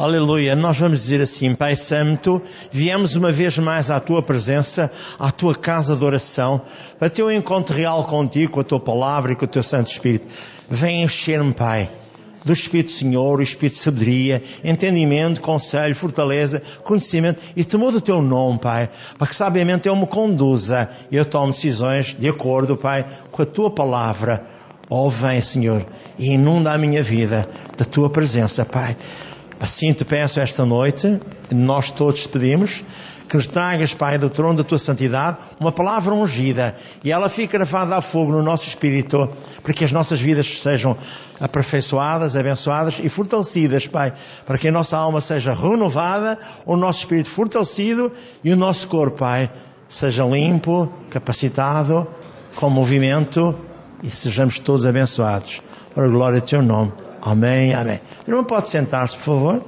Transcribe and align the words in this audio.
Aleluia. 0.00 0.56
Nós 0.56 0.78
vamos 0.78 1.02
dizer 1.02 1.20
assim, 1.20 1.54
Pai 1.54 1.76
Santo, 1.76 2.40
viemos 2.72 3.16
uma 3.16 3.30
vez 3.30 3.58
mais 3.58 3.90
à 3.90 4.00
tua 4.00 4.22
presença, 4.22 4.90
à 5.18 5.30
tua 5.30 5.54
casa 5.54 5.94
de 5.94 6.02
oração, 6.02 6.62
para 6.98 7.10
ter 7.10 7.22
um 7.22 7.30
encontro 7.30 7.76
real 7.76 8.02
contigo, 8.04 8.52
com 8.52 8.60
a 8.60 8.64
tua 8.64 8.80
palavra 8.80 9.32
e 9.32 9.36
com 9.36 9.44
o 9.44 9.48
teu 9.48 9.62
Santo 9.62 9.90
Espírito. 9.90 10.26
Vem 10.70 11.02
encher-me, 11.02 11.52
Pai, 11.52 11.90
do 12.42 12.50
Espírito 12.50 12.92
Senhor, 12.92 13.40
o 13.40 13.42
Espírito 13.42 13.74
de 13.74 13.82
sabedoria, 13.82 14.42
entendimento, 14.64 15.42
conselho, 15.42 15.94
fortaleza, 15.94 16.62
conhecimento 16.82 17.38
e 17.54 17.62
temor 17.62 17.92
do 17.92 18.00
teu 18.00 18.22
nome, 18.22 18.58
Pai, 18.58 18.88
para 19.18 19.26
que 19.26 19.36
sabiamente 19.36 19.86
eu 19.86 19.94
me 19.94 20.06
conduza 20.06 20.88
e 21.10 21.16
eu 21.16 21.26
tome 21.26 21.52
decisões 21.52 22.16
de 22.18 22.26
acordo, 22.26 22.74
Pai, 22.74 23.04
com 23.30 23.42
a 23.42 23.46
tua 23.46 23.70
palavra. 23.70 24.46
Oh, 24.88 25.10
vem, 25.10 25.42
Senhor, 25.42 25.84
e 26.18 26.30
inunda 26.30 26.72
a 26.72 26.78
minha 26.78 27.02
vida 27.02 27.46
da 27.76 27.84
tua 27.84 28.08
presença, 28.08 28.64
Pai. 28.64 28.96
Assim 29.60 29.92
te 29.92 30.06
peço 30.06 30.40
esta 30.40 30.64
noite, 30.64 31.20
nós 31.52 31.90
todos 31.90 32.26
pedimos, 32.26 32.82
que 33.28 33.36
nos 33.36 33.46
tragas, 33.46 33.92
Pai, 33.92 34.16
do 34.16 34.30
trono 34.30 34.56
da 34.56 34.64
tua 34.64 34.78
santidade, 34.78 35.36
uma 35.60 35.70
palavra 35.70 36.14
ungida 36.14 36.74
e 37.04 37.12
ela 37.12 37.28
fique 37.28 37.52
gravada 37.52 37.94
a 37.94 38.00
fogo 38.00 38.32
no 38.32 38.42
nosso 38.42 38.66
espírito, 38.66 39.28
para 39.62 39.74
que 39.74 39.84
as 39.84 39.92
nossas 39.92 40.18
vidas 40.18 40.62
sejam 40.62 40.96
aperfeiçoadas, 41.38 42.36
abençoadas 42.36 42.98
e 43.02 43.08
fortalecidas, 43.10 43.86
Pai, 43.86 44.14
para 44.46 44.56
que 44.56 44.68
a 44.68 44.72
nossa 44.72 44.96
alma 44.96 45.20
seja 45.20 45.52
renovada, 45.52 46.38
o 46.64 46.74
nosso 46.74 47.00
espírito 47.00 47.28
fortalecido 47.28 48.10
e 48.42 48.50
o 48.50 48.56
nosso 48.56 48.88
corpo, 48.88 49.18
Pai, 49.18 49.50
seja 49.90 50.24
limpo, 50.24 50.90
capacitado, 51.10 52.08
com 52.56 52.70
movimento 52.70 53.54
e 54.02 54.10
sejamos 54.10 54.58
todos 54.58 54.86
abençoados. 54.86 55.60
Para 55.94 56.06
a 56.06 56.08
glória 56.08 56.40
do 56.40 56.46
teu 56.46 56.62
nome. 56.62 57.09
Amém, 57.22 57.74
amém. 57.74 58.00
Irmão 58.26 58.44
pode 58.44 58.68
sentar-se, 58.68 59.16
por 59.16 59.22
favor. 59.22 59.64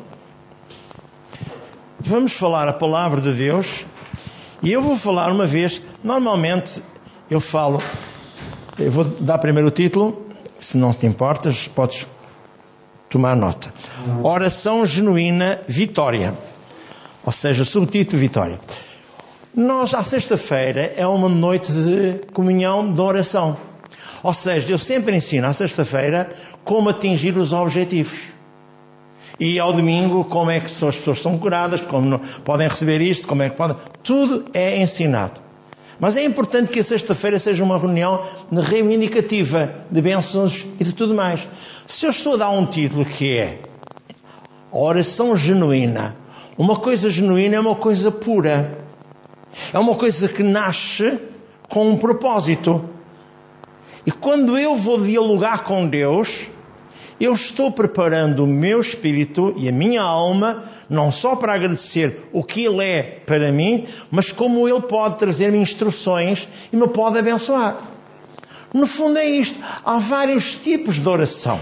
Vamos 2.00 2.32
falar 2.32 2.66
a 2.68 2.72
palavra 2.72 3.20
de 3.20 3.32
Deus. 3.32 3.84
E 4.62 4.72
eu 4.72 4.80
vou 4.80 4.96
falar 4.96 5.30
uma 5.30 5.46
vez. 5.46 5.82
Normalmente 6.02 6.82
eu 7.30 7.40
falo. 7.40 7.82
Eu 8.78 8.90
vou 8.90 9.04
dar 9.04 9.38
primeiro 9.38 9.68
o 9.68 9.70
título. 9.70 10.26
Se 10.58 10.78
não 10.78 10.92
te 10.92 11.06
importas, 11.06 11.68
podes 11.68 12.06
tomar 13.10 13.36
nota. 13.36 13.72
Oração 14.22 14.86
genuína 14.86 15.60
vitória. 15.68 16.34
Ou 17.24 17.32
seja, 17.32 17.64
subtítulo 17.64 18.18
vitória. 18.18 18.58
Nós, 19.54 19.92
à 19.92 20.02
sexta-feira, 20.02 20.94
é 20.96 21.06
uma 21.06 21.28
noite 21.28 21.70
de 21.70 22.20
comunhão 22.32 22.90
de 22.90 23.00
oração. 23.00 23.56
Ou 24.22 24.32
seja, 24.32 24.70
eu 24.70 24.78
sempre 24.78 25.16
ensino 25.16 25.46
à 25.46 25.52
sexta-feira 25.52 26.30
como 26.64 26.88
atingir 26.88 27.36
os 27.36 27.52
objetivos. 27.52 28.32
E 29.40 29.58
ao 29.58 29.72
domingo, 29.72 30.24
como 30.24 30.50
é 30.50 30.60
que 30.60 30.66
as 30.66 30.96
pessoas 30.96 31.20
são 31.20 31.38
curadas, 31.38 31.80
como 31.80 32.20
podem 32.44 32.68
receber 32.68 33.00
isto, 33.00 33.26
como 33.26 33.42
é 33.42 33.50
que 33.50 33.56
podem. 33.56 33.76
Tudo 34.02 34.44
é 34.54 34.80
ensinado. 34.80 35.40
Mas 35.98 36.16
é 36.16 36.24
importante 36.24 36.70
que 36.70 36.80
a 36.80 36.84
sexta-feira 36.84 37.38
seja 37.38 37.62
uma 37.62 37.78
reunião 37.78 38.24
reivindicativa 38.52 39.72
de 39.90 40.00
bênçãos 40.00 40.66
e 40.78 40.84
de 40.84 40.92
tudo 40.92 41.14
mais. 41.14 41.46
Se 41.86 42.06
eu 42.06 42.10
estou 42.10 42.34
a 42.34 42.38
dar 42.38 42.50
um 42.50 42.66
título 42.66 43.04
que 43.04 43.36
é 43.36 43.58
oração 44.70 45.36
genuína, 45.36 46.16
uma 46.56 46.76
coisa 46.76 47.10
genuína 47.10 47.56
é 47.56 47.60
uma 47.60 47.74
coisa 47.74 48.10
pura. 48.10 48.78
É 49.72 49.78
uma 49.78 49.94
coisa 49.94 50.28
que 50.28 50.42
nasce 50.42 51.18
com 51.68 51.88
um 51.88 51.96
propósito. 51.96 52.84
E 54.04 54.10
quando 54.10 54.58
eu 54.58 54.74
vou 54.74 55.00
dialogar 55.00 55.62
com 55.62 55.86
Deus, 55.86 56.48
eu 57.20 57.34
estou 57.34 57.70
preparando 57.70 58.42
o 58.42 58.48
meu 58.48 58.80
espírito 58.80 59.54
e 59.56 59.68
a 59.68 59.72
minha 59.72 60.02
alma, 60.02 60.64
não 60.90 61.12
só 61.12 61.36
para 61.36 61.54
agradecer 61.54 62.28
o 62.32 62.42
que 62.42 62.64
Ele 62.64 62.82
é 62.82 63.02
para 63.24 63.52
mim, 63.52 63.86
mas 64.10 64.32
como 64.32 64.68
Ele 64.68 64.80
pode 64.80 65.16
trazer-me 65.16 65.58
instruções 65.58 66.48
e 66.72 66.76
me 66.76 66.88
pode 66.88 67.18
abençoar. 67.18 67.76
No 68.74 68.86
fundo 68.86 69.18
é 69.18 69.26
isto. 69.26 69.60
Há 69.84 69.98
vários 69.98 70.56
tipos 70.58 70.96
de 70.96 71.08
oração. 71.08 71.60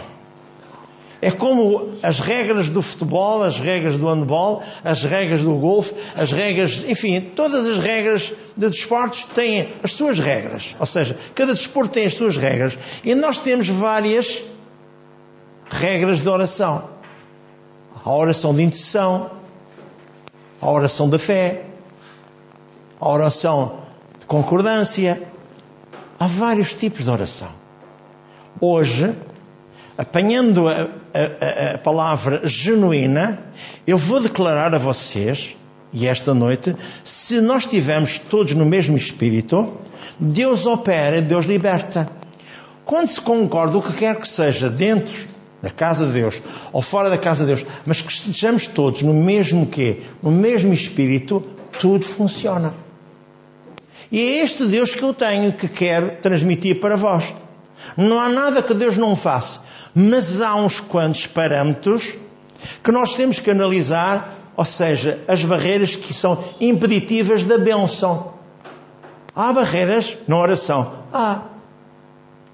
É 1.22 1.30
como 1.30 1.90
as 2.02 2.18
regras 2.18 2.70
do 2.70 2.80
futebol, 2.80 3.42
as 3.42 3.58
regras 3.58 3.96
do 3.96 4.06
handball, 4.08 4.62
as 4.82 5.04
regras 5.04 5.42
do 5.42 5.54
golfe, 5.54 5.94
as 6.16 6.32
regras, 6.32 6.82
enfim, 6.88 7.20
todas 7.20 7.66
as 7.66 7.78
regras 7.78 8.32
de 8.56 8.70
desportos 8.70 9.24
têm 9.24 9.68
as 9.82 9.92
suas 9.92 10.18
regras. 10.18 10.74
Ou 10.80 10.86
seja, 10.86 11.16
cada 11.34 11.52
desporto 11.52 11.92
tem 11.92 12.06
as 12.06 12.14
suas 12.14 12.38
regras. 12.38 12.78
E 13.04 13.14
nós 13.14 13.36
temos 13.36 13.68
várias 13.68 14.42
regras 15.68 16.22
de 16.22 16.28
oração. 16.28 16.88
A 18.02 18.14
oração 18.14 18.54
de 18.54 18.62
intercessão, 18.62 19.30
a 20.58 20.70
oração 20.70 21.06
da 21.06 21.18
fé, 21.18 21.64
a 22.98 23.08
oração 23.08 23.80
de 24.18 24.24
concordância. 24.24 25.22
Há 26.18 26.26
vários 26.26 26.72
tipos 26.72 27.04
de 27.04 27.10
oração. 27.10 27.50
Hoje, 28.58 29.14
apanhando 30.00 30.66
a, 30.66 30.72
a, 30.72 31.74
a, 31.74 31.78
palavra 31.78 32.40
genuína, 32.48 33.38
eu 33.86 33.98
vou 33.98 34.18
declarar 34.18 34.74
a 34.74 34.78
vocês, 34.78 35.54
e 35.92 36.06
esta 36.06 36.32
noite, 36.32 36.74
se 37.04 37.38
nós 37.38 37.64
estivermos 37.64 38.18
todos 38.18 38.54
no 38.54 38.64
mesmo 38.64 38.96
espírito, 38.96 39.74
Deus 40.18 40.64
opera, 40.64 41.20
Deus 41.20 41.44
liberta. 41.44 42.08
Quando 42.82 43.08
se 43.08 43.20
concorda 43.20 43.76
o 43.76 43.82
que 43.82 43.92
quer 43.92 44.16
que 44.16 44.26
seja 44.26 44.70
dentro 44.70 45.28
da 45.60 45.68
casa 45.68 46.06
de 46.06 46.12
Deus 46.12 46.40
ou 46.72 46.80
fora 46.80 47.10
da 47.10 47.18
casa 47.18 47.44
de 47.44 47.48
Deus, 47.48 47.66
mas 47.84 48.00
que 48.00 48.10
estejamos 48.10 48.66
todos 48.66 49.02
no 49.02 49.12
mesmo 49.12 49.66
quê? 49.66 50.00
No 50.22 50.30
mesmo 50.30 50.72
espírito, 50.72 51.44
tudo 51.78 52.06
funciona. 52.06 52.72
E 54.10 54.18
é 54.18 54.44
este 54.44 54.64
Deus 54.64 54.94
que 54.94 55.02
eu 55.02 55.12
tenho 55.12 55.52
que 55.52 55.68
quero 55.68 56.12
transmitir 56.22 56.80
para 56.80 56.96
vós. 56.96 57.34
Não 57.98 58.18
há 58.18 58.30
nada 58.30 58.62
que 58.62 58.72
Deus 58.72 58.96
não 58.96 59.14
faça. 59.14 59.68
Mas 59.94 60.40
há 60.40 60.54
uns 60.54 60.80
quantos 60.80 61.26
parâmetros 61.26 62.16
que 62.82 62.92
nós 62.92 63.14
temos 63.14 63.40
que 63.40 63.50
analisar, 63.50 64.52
ou 64.56 64.64
seja, 64.64 65.22
as 65.26 65.44
barreiras 65.44 65.96
que 65.96 66.12
são 66.12 66.44
impeditivas 66.60 67.44
da 67.44 67.58
benção. 67.58 68.34
Há 69.34 69.52
barreiras 69.52 70.16
na 70.28 70.36
oração? 70.36 71.04
Há. 71.12 71.42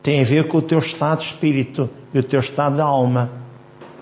Tem 0.03 0.21
a 0.21 0.25
ver 0.25 0.47
com 0.47 0.59
o 0.59 0.63
teu 0.63 0.79
estado 0.79 1.19
de 1.19 1.25
espírito 1.25 1.91
e 2.15 2.19
o 2.19 2.23
teu 2.23 2.41
estado 2.41 2.77
de 2.77 2.83
alma. 2.83 3.31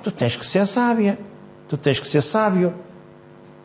Tu 0.03 0.11
tens 0.11 0.37
que 0.37 0.45
ser 0.45 0.67
sábia. 0.67 1.19
Tu 1.67 1.77
tens 1.77 1.99
que 1.99 2.07
ser 2.07 2.21
sábio. 2.21 2.75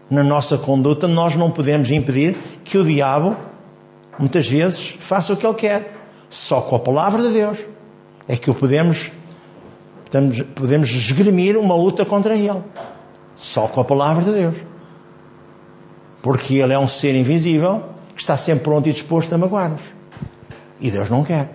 Na 0.10 0.24
nossa 0.24 0.58
conduta, 0.58 1.08
nós 1.08 1.36
não 1.36 1.52
podemos 1.52 1.92
impedir 1.92 2.38
que 2.64 2.78
o 2.78 2.84
diabo, 2.84 3.36
muitas 4.18 4.48
vezes, 4.48 4.96
faça 5.00 5.34
o 5.34 5.38
que 5.38 5.46
ele 5.46 5.56
quer. 5.56 5.98
Só 6.30 6.62
com 6.62 6.76
a 6.76 6.80
palavra 6.80 7.22
de 7.22 7.34
Deus 7.34 7.60
é 8.28 8.38
que 8.38 8.50
o 8.50 8.56
podemos 8.56 9.12
podemos 10.56 10.90
esgrimir 10.90 11.58
uma 11.58 11.76
luta 11.76 12.06
contra 12.06 12.36
ele. 12.36 12.62
Só 13.36 13.68
com 13.68 13.82
a 13.82 13.86
palavra 13.86 14.24
de 14.24 14.32
Deus. 14.32 14.58
Porque 16.22 16.56
ele 16.56 16.74
é 16.74 16.80
um 16.80 16.88
ser 16.88 17.16
invisível 17.16 17.84
que 18.16 18.22
está 18.22 18.36
sempre 18.36 18.66
pronto 18.66 18.90
e 18.90 18.94
disposto 18.94 19.34
a 19.34 19.38
magoar-nos. 19.38 19.82
E 20.82 20.92
Deus 20.92 21.10
não 21.10 21.24
quer. 21.24 21.54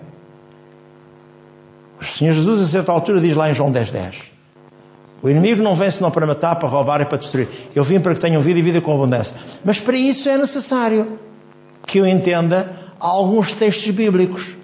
O 1.99 2.03
Senhor 2.03 2.33
Jesus, 2.33 2.61
a 2.61 2.65
certa 2.65 2.91
altura, 2.91 3.19
diz 3.21 3.35
lá 3.35 3.49
em 3.49 3.53
João 3.53 3.71
10, 3.71 3.91
10. 3.91 4.21
O 5.21 5.29
inimigo 5.29 5.61
não 5.61 5.75
vem 5.75 5.89
senão 5.89 6.11
para 6.11 6.25
matar, 6.25 6.55
para 6.55 6.67
roubar 6.67 7.01
e 7.01 7.05
para 7.05 7.17
destruir. 7.17 7.47
Eu 7.73 7.83
vim 7.83 7.99
para 7.99 8.13
que 8.13 8.19
tenham 8.19 8.41
vida 8.41 8.59
e 8.59 8.61
vida 8.61 8.81
com 8.81 8.93
abundância. 8.93 9.35
Mas 9.63 9.79
para 9.79 9.97
isso 9.97 10.29
é 10.29 10.37
necessário 10.37 11.19
que 11.85 11.99
eu 11.99 12.07
entenda 12.07 12.71
alguns 12.99 13.51
textos 13.53 13.89
bíblicos. 13.91 14.55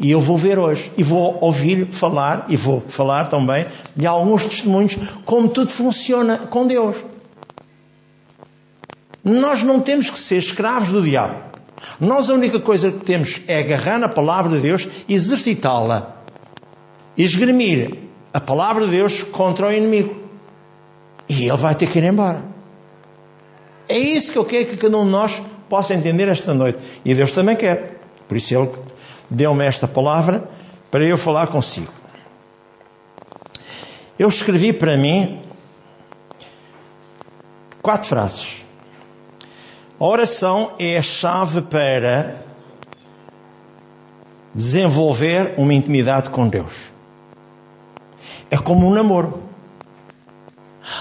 E 0.00 0.10
eu 0.10 0.20
vou 0.20 0.38
ver 0.38 0.58
hoje, 0.58 0.90
e 0.96 1.02
vou 1.02 1.36
ouvir 1.42 1.86
falar, 1.88 2.46
e 2.48 2.56
vou 2.56 2.82
falar 2.88 3.26
também 3.26 3.66
de 3.94 4.06
alguns 4.06 4.46
testemunhos, 4.46 4.96
como 5.26 5.50
tudo 5.50 5.70
funciona 5.70 6.38
com 6.38 6.66
Deus. 6.66 6.96
Nós 9.22 9.62
não 9.62 9.78
temos 9.78 10.08
que 10.08 10.18
ser 10.18 10.38
escravos 10.38 10.88
do 10.88 11.02
diabo. 11.02 11.34
Nós 12.00 12.30
a 12.30 12.34
única 12.34 12.58
coisa 12.58 12.90
que 12.90 13.04
temos 13.04 13.42
é 13.46 13.58
agarrar 13.58 13.98
na 13.98 14.08
palavra 14.08 14.56
de 14.56 14.62
Deus, 14.62 14.88
exercitá-la, 15.06 16.16
esgrimir 17.16 17.98
a 18.32 18.40
palavra 18.40 18.86
de 18.86 18.92
Deus 18.92 19.22
contra 19.22 19.68
o 19.68 19.72
inimigo. 19.72 20.18
E 21.28 21.46
ele 21.46 21.56
vai 21.58 21.74
ter 21.74 21.86
que 21.86 21.98
ir 21.98 22.04
embora. 22.04 22.42
É 23.86 23.98
isso 23.98 24.32
que 24.32 24.38
eu 24.38 24.46
quero 24.46 24.64
que 24.64 24.78
cada 24.78 24.96
um 24.96 25.04
de 25.04 25.10
nós 25.10 25.42
possa 25.68 25.94
entender 25.94 26.26
esta 26.28 26.54
noite. 26.54 26.78
E 27.04 27.14
Deus 27.14 27.32
também 27.32 27.54
quer. 27.54 28.00
Por 28.26 28.38
isso 28.38 28.54
ele 28.54 28.70
deu-me 29.30 29.64
esta 29.64 29.86
palavra 29.86 30.48
para 30.90 31.04
eu 31.04 31.16
falar 31.16 31.46
consigo. 31.46 31.92
Eu 34.18 34.28
escrevi 34.28 34.72
para 34.72 34.96
mim 34.96 35.40
quatro 37.80 38.08
frases. 38.08 38.64
A 39.98 40.04
oração 40.04 40.74
é 40.78 40.98
a 40.98 41.02
chave 41.02 41.62
para 41.62 42.42
desenvolver 44.54 45.54
uma 45.56 45.72
intimidade 45.72 46.30
com 46.30 46.48
Deus. 46.48 46.92
É 48.50 48.58
como 48.58 48.86
um 48.86 48.90
namoro. 48.92 49.44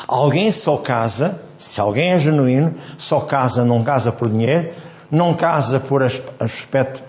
Alguém 0.07 0.51
só 0.51 0.77
casa, 0.77 1.41
se 1.57 1.81
alguém 1.81 2.11
é 2.11 2.19
genuíno, 2.19 2.75
só 2.97 3.21
casa, 3.21 3.65
não 3.65 3.83
casa 3.83 4.11
por 4.11 4.29
dinheiro, 4.29 4.71
não 5.09 5.33
casa 5.33 5.79
por 5.79 6.03
aspecto 6.03 7.03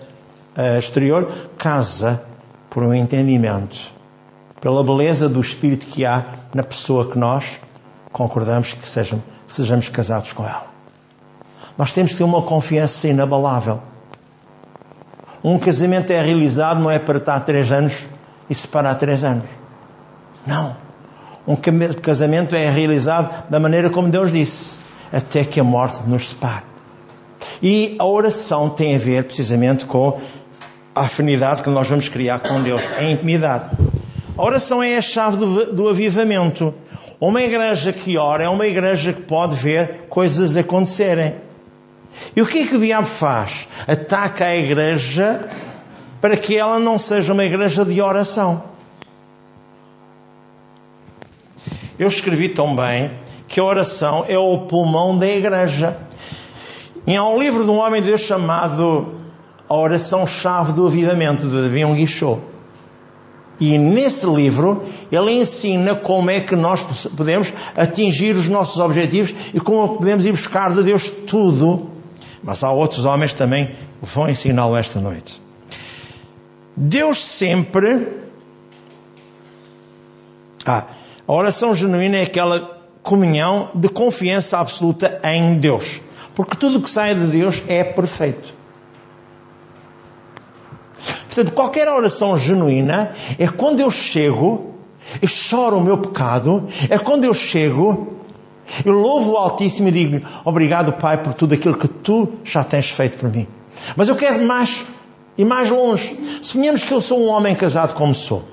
exterior, 0.77 1.49
casa 1.57 2.21
por 2.69 2.83
um 2.83 2.93
entendimento, 2.93 3.77
pela 4.59 4.83
beleza 4.83 5.27
do 5.27 5.39
espírito 5.39 5.85
que 5.85 6.05
há 6.05 6.25
na 6.53 6.63
pessoa 6.63 7.09
que 7.09 7.17
nós 7.17 7.59
concordamos 8.11 8.73
que 8.73 8.87
sejam, 8.87 9.21
sejamos 9.47 9.89
casados 9.89 10.33
com 10.33 10.43
ela. 10.43 10.67
Nós 11.77 11.93
temos 11.93 12.11
que 12.11 12.17
ter 12.17 12.23
uma 12.23 12.41
confiança 12.41 13.07
inabalável. 13.07 13.81
Um 15.43 15.57
casamento 15.57 16.11
é 16.11 16.21
realizado 16.21 16.81
não 16.81 16.91
é 16.91 16.99
para 16.99 17.17
estar 17.17 17.39
três 17.39 17.71
anos 17.71 18.05
e 18.49 18.53
separar 18.53 18.95
três 18.95 19.23
anos. 19.23 19.45
Não. 20.45 20.75
Um 21.47 21.55
casamento 21.55 22.55
é 22.55 22.69
realizado 22.69 23.49
da 23.49 23.59
maneira 23.59 23.89
como 23.89 24.09
Deus 24.09 24.31
disse, 24.31 24.79
até 25.11 25.43
que 25.43 25.59
a 25.59 25.63
morte 25.63 26.03
nos 26.07 26.29
separe. 26.29 26.65
E 27.63 27.95
a 27.97 28.05
oração 28.05 28.69
tem 28.69 28.95
a 28.95 28.99
ver 28.99 29.23
precisamente 29.23 29.85
com 29.85 30.19
a 30.93 31.01
afinidade 31.01 31.63
que 31.63 31.69
nós 31.69 31.87
vamos 31.87 32.09
criar 32.09 32.39
com 32.39 32.61
Deus, 32.61 32.81
a 32.97 33.03
intimidade. 33.03 33.69
A 34.37 34.43
oração 34.43 34.81
é 34.81 34.97
a 34.97 35.01
chave 35.01 35.37
do, 35.37 35.73
do 35.73 35.89
avivamento. 35.89 36.73
Uma 37.19 37.41
igreja 37.41 37.93
que 37.93 38.17
ora 38.17 38.43
é 38.43 38.49
uma 38.49 38.65
igreja 38.65 39.13
que 39.13 39.21
pode 39.21 39.55
ver 39.55 40.07
coisas 40.09 40.57
acontecerem. 40.57 41.35
E 42.35 42.41
o 42.41 42.45
que 42.45 42.63
é 42.63 42.67
que 42.67 42.75
o 42.75 42.79
diabo 42.79 43.07
faz? 43.07 43.67
Ataca 43.87 44.45
a 44.45 44.55
igreja 44.55 45.47
para 46.19 46.35
que 46.35 46.57
ela 46.57 46.79
não 46.79 46.97
seja 46.97 47.33
uma 47.33 47.45
igreja 47.45 47.85
de 47.85 48.01
oração. 48.01 48.63
Eu 51.97 52.07
escrevi 52.07 52.49
também 52.49 53.11
que 53.47 53.59
a 53.59 53.63
oração 53.63 54.25
é 54.27 54.37
o 54.37 54.59
pulmão 54.59 55.17
da 55.17 55.27
igreja. 55.27 55.97
E 57.05 57.15
há 57.15 57.23
um 57.23 57.39
livro 57.39 57.63
de 57.63 57.69
um 57.69 57.77
homem 57.77 58.01
de 58.01 58.07
Deus 58.07 58.21
chamado 58.21 59.20
A 59.71 59.73
Oração-Chave 59.73 60.73
do 60.73 60.85
Avivamento, 60.85 61.47
de 61.47 61.61
Davi 61.61 61.85
Guichot. 61.95 62.41
E 63.57 63.77
nesse 63.77 64.25
livro 64.25 64.83
ele 65.09 65.31
ensina 65.31 65.95
como 65.95 66.29
é 66.29 66.41
que 66.41 66.57
nós 66.57 66.83
podemos 67.15 67.53
atingir 67.77 68.35
os 68.35 68.49
nossos 68.49 68.81
objetivos 68.81 69.33
e 69.53 69.61
como 69.61 69.95
podemos 69.95 70.25
ir 70.25 70.33
buscar 70.33 70.73
de 70.75 70.83
Deus 70.83 71.09
tudo. 71.25 71.89
Mas 72.43 72.65
há 72.65 72.71
outros 72.73 73.05
homens 73.05 73.31
também 73.31 73.67
que 73.67 74.13
vão 74.13 74.27
ensiná-lo 74.27 74.75
esta 74.75 74.99
noite. 74.99 75.41
Deus 76.75 77.23
sempre. 77.23 78.09
Ah, 80.65 80.83
a 81.25 81.31
oração 81.31 81.73
genuína 81.73 82.17
é 82.17 82.23
aquela 82.23 82.77
comunhão 83.01 83.71
de 83.73 83.87
confiança 83.87 84.59
absoluta 84.59 85.21
em 85.23 85.57
Deus. 85.57 86.01
Porque 86.35 86.57
tudo 86.57 86.81
que 86.81 86.89
sai 86.89 87.15
de 87.15 87.27
Deus 87.27 87.63
é 87.69 87.85
perfeito. 87.85 88.59
Portanto, 91.31 91.53
qualquer 91.53 91.87
oração 91.87 92.37
genuína 92.37 93.13
é 93.39 93.47
quando 93.47 93.79
eu 93.79 93.89
chego 93.89 94.75
e 95.21 95.27
choro 95.29 95.77
o 95.77 95.81
meu 95.81 95.97
pecado, 95.97 96.67
é 96.89 96.97
quando 96.97 97.23
eu 97.23 97.33
chego, 97.33 98.17
eu 98.83 98.91
louvo 98.91 99.31
o 99.31 99.37
Altíssimo 99.37 99.87
e 99.87 99.91
digo 99.91 100.27
obrigado, 100.43 100.91
Pai, 100.91 101.23
por 101.23 101.33
tudo 101.33 101.53
aquilo 101.53 101.77
que 101.77 101.87
tu 101.87 102.33
já 102.43 102.65
tens 102.65 102.89
feito 102.89 103.17
por 103.17 103.31
mim. 103.31 103.47
Mas 103.95 104.09
eu 104.09 104.15
quero 104.17 104.43
mais 104.43 104.83
e 105.37 105.45
mais 105.45 105.69
longe. 105.69 106.19
Suponhamos 106.41 106.83
que 106.83 106.93
eu 106.93 106.99
sou 106.99 107.21
um 107.21 107.29
homem 107.29 107.55
casado 107.55 107.93
como 107.93 108.13
sou. 108.13 108.43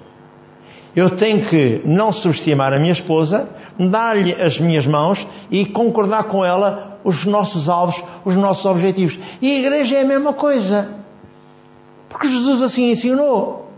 Eu 0.95 1.11
tenho 1.11 1.45
que 1.45 1.83
não 1.85 2.13
subestimar 2.13 2.73
a 2.73 2.79
minha 2.79 2.93
esposa, 2.93 3.49
dar-lhe 3.77 4.41
as 4.41 4.61
minhas 4.61 4.87
mãos 4.87 5.27
e 5.51 5.67
concordar 5.67 6.25
com 6.25 6.45
ela 6.45 7.01
os 7.03 7.25
nossos 7.25 7.69
alvos, 7.69 8.05
os 8.25 8.37
nossos 8.37 8.65
objetivos. 8.67 9.19
E 9.43 9.57
a 9.57 9.59
igreja 9.59 9.97
é 9.97 10.03
a 10.03 10.05
mesma 10.05 10.33
coisa. 10.33 10.98
Porque 12.09 12.29
Jesus 12.29 12.63
assim 12.63 12.91
ensinou. 12.91 13.71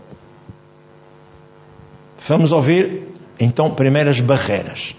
Vamos 2.27 2.51
ouvir 2.51 3.07
então 3.39 3.73
primeiras 3.73 4.19
barreiras. 4.19 4.95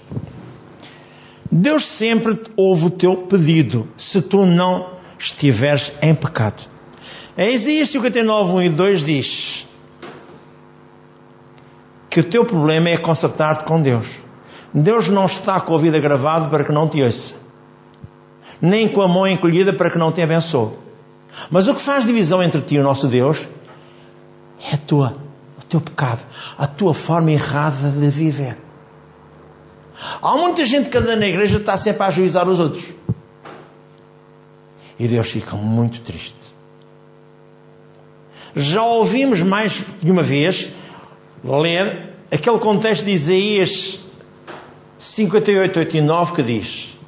Deus 1.50 1.86
sempre 1.86 2.40
ouve 2.56 2.86
o 2.86 2.90
teu 2.90 3.16
pedido 3.16 3.88
se 3.96 4.22
tu 4.22 4.44
não 4.44 4.90
estiveres 5.18 5.92
em 6.02 6.14
pecado. 6.14 6.62
Em 7.36 7.54
Isaías 7.54 7.90
59, 7.90 8.52
1 8.52 8.62
e 8.62 8.68
2 8.68 9.04
diz 9.04 9.66
que 12.10 12.20
o 12.20 12.24
teu 12.24 12.44
problema 12.44 12.90
é 12.90 12.96
consertar-te 12.96 13.64
com 13.64 13.80
Deus. 13.80 14.06
Deus 14.74 15.08
não 15.08 15.26
está 15.26 15.60
com 15.60 15.74
a 15.74 15.78
vida 15.78 15.98
gravada 15.98 16.48
para 16.48 16.64
que 16.64 16.72
não 16.72 16.88
te 16.88 17.02
ouça, 17.02 17.34
nem 18.60 18.88
com 18.88 19.00
a 19.00 19.08
mão 19.08 19.26
encolhida 19.26 19.72
para 19.72 19.90
que 19.90 19.98
não 19.98 20.10
te 20.10 20.20
abençoe. 20.20 20.72
Mas 21.50 21.68
o 21.68 21.74
que 21.74 21.80
faz 21.80 22.04
divisão 22.04 22.42
entre 22.42 22.60
ti 22.60 22.76
e 22.76 22.78
o 22.78 22.82
nosso 22.82 23.08
Deus 23.08 23.46
é 24.70 24.74
a 24.74 24.78
tua, 24.78 25.16
o 25.60 25.64
teu 25.64 25.80
pecado, 25.80 26.26
a 26.56 26.66
tua 26.66 26.94
forma 26.94 27.30
errada 27.30 27.90
de 27.90 28.08
viver. 28.08 28.58
Há 30.22 30.36
muita 30.36 30.64
gente 30.66 30.90
que 30.90 30.98
anda 30.98 31.16
na 31.16 31.26
igreja 31.26 31.58
está 31.58 31.76
sempre 31.76 32.02
a 32.02 32.06
ajuizar 32.06 32.48
os 32.48 32.58
outros. 32.58 32.84
E 34.98 35.08
Deus 35.08 35.28
fica 35.28 35.56
muito 35.56 36.00
triste. 36.00 36.52
Já 38.54 38.82
ouvimos 38.82 39.42
mais 39.42 39.82
de 40.00 40.10
uma 40.10 40.22
vez 40.22 40.70
ler 41.42 42.10
aquele 42.30 42.58
contexto 42.58 43.04
de 43.04 43.12
Isaías 43.12 44.00
58, 44.98 45.78
8 45.78 45.96
e 45.96 46.00
9 46.00 46.34
que 46.34 46.42
diz: 46.42 46.98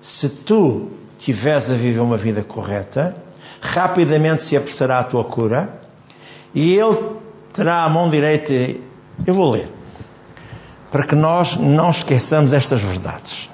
Se 0.00 0.28
tu 0.28 0.90
tiveres 1.18 1.70
a 1.70 1.74
viver 1.74 2.00
uma 2.00 2.16
vida 2.16 2.42
correta, 2.42 3.14
rapidamente 3.60 4.42
se 4.42 4.56
apressará 4.56 5.00
a 5.00 5.04
tua 5.04 5.24
cura 5.24 5.80
e 6.54 6.74
ele 6.74 7.16
terá 7.52 7.82
a 7.82 7.88
mão 7.88 8.08
direita. 8.08 8.54
Eu 9.26 9.34
vou 9.34 9.50
ler, 9.50 9.68
para 10.90 11.06
que 11.06 11.14
nós 11.14 11.56
não 11.56 11.90
esqueçamos 11.90 12.52
estas 12.52 12.80
verdades. 12.80 13.50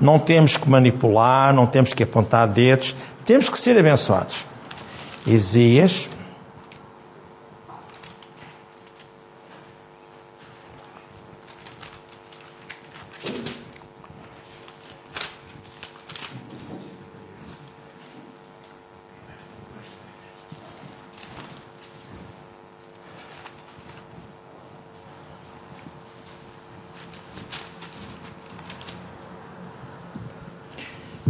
Não 0.00 0.18
temos 0.18 0.56
que 0.56 0.68
manipular, 0.68 1.52
não 1.54 1.66
temos 1.66 1.92
que 1.92 2.02
apontar 2.02 2.46
dedos, 2.48 2.94
temos 3.24 3.48
que 3.48 3.58
ser 3.58 3.78
abençoados. 3.78 4.44
Isaías 5.26 6.08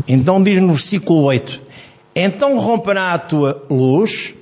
Então 0.09 0.43
diz 0.43 0.59
no 0.63 0.73
versículo 0.73 1.25
8: 1.25 1.61
Então 2.17 2.59
romperá 2.59 3.13
a 3.13 3.19
tua 3.19 3.63
luz, 3.69 4.33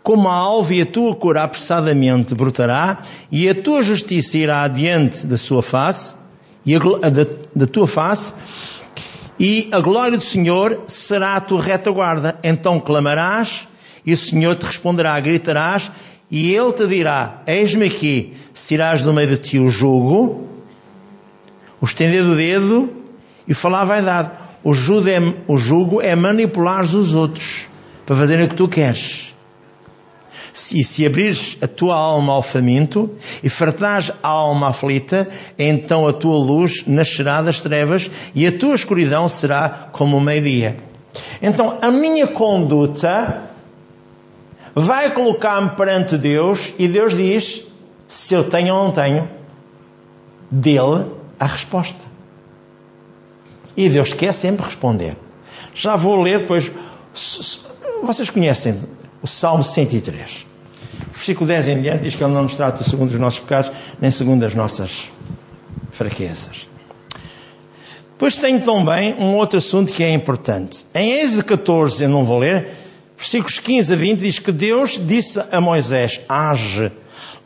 como 0.00 0.28
a 0.28 0.32
alva 0.32 0.74
e 0.74 0.82
a 0.82 0.86
tua 0.86 1.16
cor 1.16 1.36
apressadamente 1.36 2.36
brotará, 2.36 3.02
e 3.30 3.48
a 3.48 3.54
tua 3.54 3.82
justiça 3.82 4.38
irá 4.38 4.62
adiante 4.62 5.26
da 5.26 5.36
sua 5.36 5.60
face, 5.60 6.14
e 6.64 6.76
a, 6.76 6.78
da, 6.78 7.26
da 7.54 7.66
tua 7.66 7.88
face, 7.88 8.32
e 9.40 9.68
a 9.72 9.80
glória 9.80 10.16
do 10.16 10.24
Senhor 10.24 10.82
será 10.86 11.34
a 11.34 11.40
tua 11.40 11.60
retaguarda. 11.60 12.38
Então 12.44 12.78
clamarás, 12.78 13.66
e 14.06 14.12
o 14.12 14.16
Senhor 14.16 14.54
te 14.54 14.66
responderá, 14.66 15.18
gritarás, 15.18 15.90
e 16.30 16.54
ele 16.54 16.72
te 16.72 16.86
dirá: 16.86 17.42
Eis-me 17.44 17.86
aqui, 17.86 18.36
irás 18.70 19.02
do 19.02 19.12
meio 19.12 19.26
de 19.26 19.38
ti 19.38 19.58
o 19.58 19.68
jugo, 19.68 20.46
o 21.80 21.84
estender 21.84 22.22
do 22.22 22.36
dedo 22.36 22.88
e 23.48 23.54
falar 23.54 23.80
a 23.80 23.84
vaidade. 23.84 24.30
O 24.64 24.72
é, 24.72 25.34
o 25.46 25.56
jugo 25.56 26.00
é 26.00 26.14
manipular 26.16 26.82
os 26.82 27.14
outros 27.14 27.68
para 28.04 28.16
fazerem 28.16 28.46
o 28.46 28.48
que 28.48 28.56
tu 28.56 28.68
queres. 28.68 29.34
Se, 30.52 30.82
se 30.82 31.06
abrires 31.06 31.56
a 31.62 31.68
tua 31.68 31.94
alma 31.94 32.32
ao 32.32 32.42
faminto 32.42 33.10
e 33.44 33.48
fartares 33.48 34.10
a 34.22 34.28
alma 34.28 34.70
aflita, 34.70 35.28
então 35.58 36.08
a 36.08 36.12
tua 36.12 36.36
luz 36.36 36.84
nascerá 36.86 37.40
das 37.42 37.60
trevas 37.60 38.10
e 38.34 38.46
a 38.46 38.58
tua 38.58 38.74
escuridão 38.74 39.28
será 39.28 39.88
como 39.92 40.16
o 40.16 40.20
meio-dia. 40.20 40.76
Então 41.40 41.78
a 41.80 41.90
minha 41.90 42.26
conduta 42.26 43.42
vai 44.74 45.12
colocar-me 45.12 45.70
perante 45.70 46.16
Deus 46.16 46.72
e 46.78 46.88
Deus 46.88 47.16
diz 47.16 47.62
se 48.08 48.34
eu 48.34 48.44
tenho 48.44 48.74
ou 48.74 48.84
não 48.84 48.90
tenho 48.90 49.28
dele 50.50 51.06
a 51.38 51.46
resposta. 51.46 52.17
E 53.78 53.88
Deus 53.88 54.12
quer 54.12 54.32
sempre 54.32 54.66
responder. 54.66 55.16
Já 55.72 55.94
vou 55.94 56.20
ler 56.20 56.40
depois. 56.40 56.68
Vocês 58.02 58.28
conhecem 58.28 58.76
o 59.22 59.26
Salmo 59.28 59.62
103. 59.62 60.44
Versículo 61.12 61.46
10 61.46 61.68
em 61.68 61.82
diante 61.82 62.02
diz 62.02 62.16
que 62.16 62.24
Ele 62.24 62.32
não 62.32 62.42
nos 62.42 62.56
trata 62.56 62.82
segundo 62.82 63.12
os 63.12 63.20
nossos 63.20 63.38
pecados, 63.38 63.70
nem 64.00 64.10
segundo 64.10 64.44
as 64.44 64.52
nossas 64.52 65.12
fraquezas. 65.92 66.66
Depois 68.10 68.34
tenho 68.36 68.60
também 68.60 69.14
um 69.14 69.36
outro 69.36 69.58
assunto 69.58 69.92
que 69.92 70.02
é 70.02 70.10
importante. 70.10 70.84
Em 70.92 71.12
Êxodo 71.12 71.44
14, 71.44 72.02
eu 72.02 72.08
não 72.08 72.24
vou 72.24 72.40
ler, 72.40 72.70
versículos 73.16 73.60
15 73.60 73.92
a 73.92 73.96
20, 73.96 74.18
diz 74.18 74.40
que 74.40 74.50
Deus 74.50 74.98
disse 75.00 75.40
a 75.52 75.60
Moisés: 75.60 76.20
Age, 76.28 76.90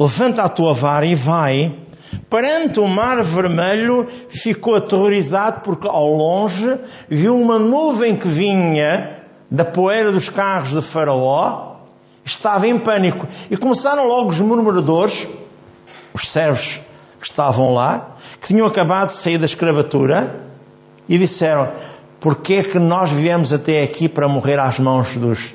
levanta 0.00 0.42
a 0.42 0.48
tua 0.48 0.72
vara 0.72 1.04
e 1.04 1.14
vai. 1.14 1.74
Perante 2.28 2.80
o 2.80 2.88
mar 2.88 3.22
vermelho, 3.22 4.06
ficou 4.28 4.74
aterrorizado 4.74 5.60
porque 5.60 5.86
ao 5.86 6.08
longe 6.12 6.78
viu 7.08 7.38
uma 7.38 7.58
nuvem 7.58 8.16
que 8.16 8.28
vinha 8.28 9.18
da 9.50 9.64
poeira 9.64 10.10
dos 10.10 10.28
carros 10.28 10.70
de 10.70 10.80
Faraó, 10.80 11.76
estava 12.24 12.66
em 12.66 12.78
pânico. 12.78 13.26
E 13.50 13.56
começaram 13.56 14.08
logo 14.08 14.30
os 14.30 14.40
murmuradores, 14.40 15.28
os 16.14 16.28
servos 16.28 16.80
que 17.20 17.26
estavam 17.26 17.72
lá, 17.72 18.16
que 18.40 18.48
tinham 18.48 18.66
acabado 18.66 19.08
de 19.08 19.14
sair 19.14 19.38
da 19.38 19.46
escravatura, 19.46 20.40
e 21.08 21.18
disseram: 21.18 21.70
Porquê 22.20 22.54
é 22.54 22.62
que 22.62 22.78
nós 22.78 23.10
viemos 23.10 23.52
até 23.52 23.82
aqui 23.82 24.08
para 24.08 24.28
morrer 24.28 24.58
às 24.58 24.78
mãos 24.78 25.14
dos 25.16 25.54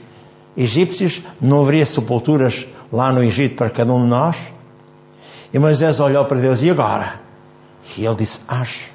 egípcios? 0.56 1.22
Não 1.42 1.62
haveria 1.62 1.86
sepulturas 1.86 2.68
lá 2.92 3.12
no 3.12 3.24
Egito 3.24 3.56
para 3.56 3.70
cada 3.70 3.92
um 3.94 4.04
de 4.04 4.08
nós? 4.08 4.57
E 5.54 5.60
Moisés 5.60 6.00
olhou 6.00 6.26
para 6.26 6.40
Deus: 6.40 6.62
E 6.62 6.70
agora? 6.70 7.20
E 7.98 8.06
ele 8.06 8.16
disse: 8.16 8.42
Age, 8.48 8.92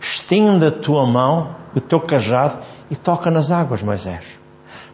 estenda 0.00 0.68
a 0.68 0.72
tua 0.72 1.06
mão, 1.06 1.54
o 1.74 1.80
teu 1.80 2.00
cajado 2.00 2.58
e 2.90 2.96
toca 2.96 3.30
nas 3.30 3.50
águas, 3.50 3.82
Moisés. 3.82 4.24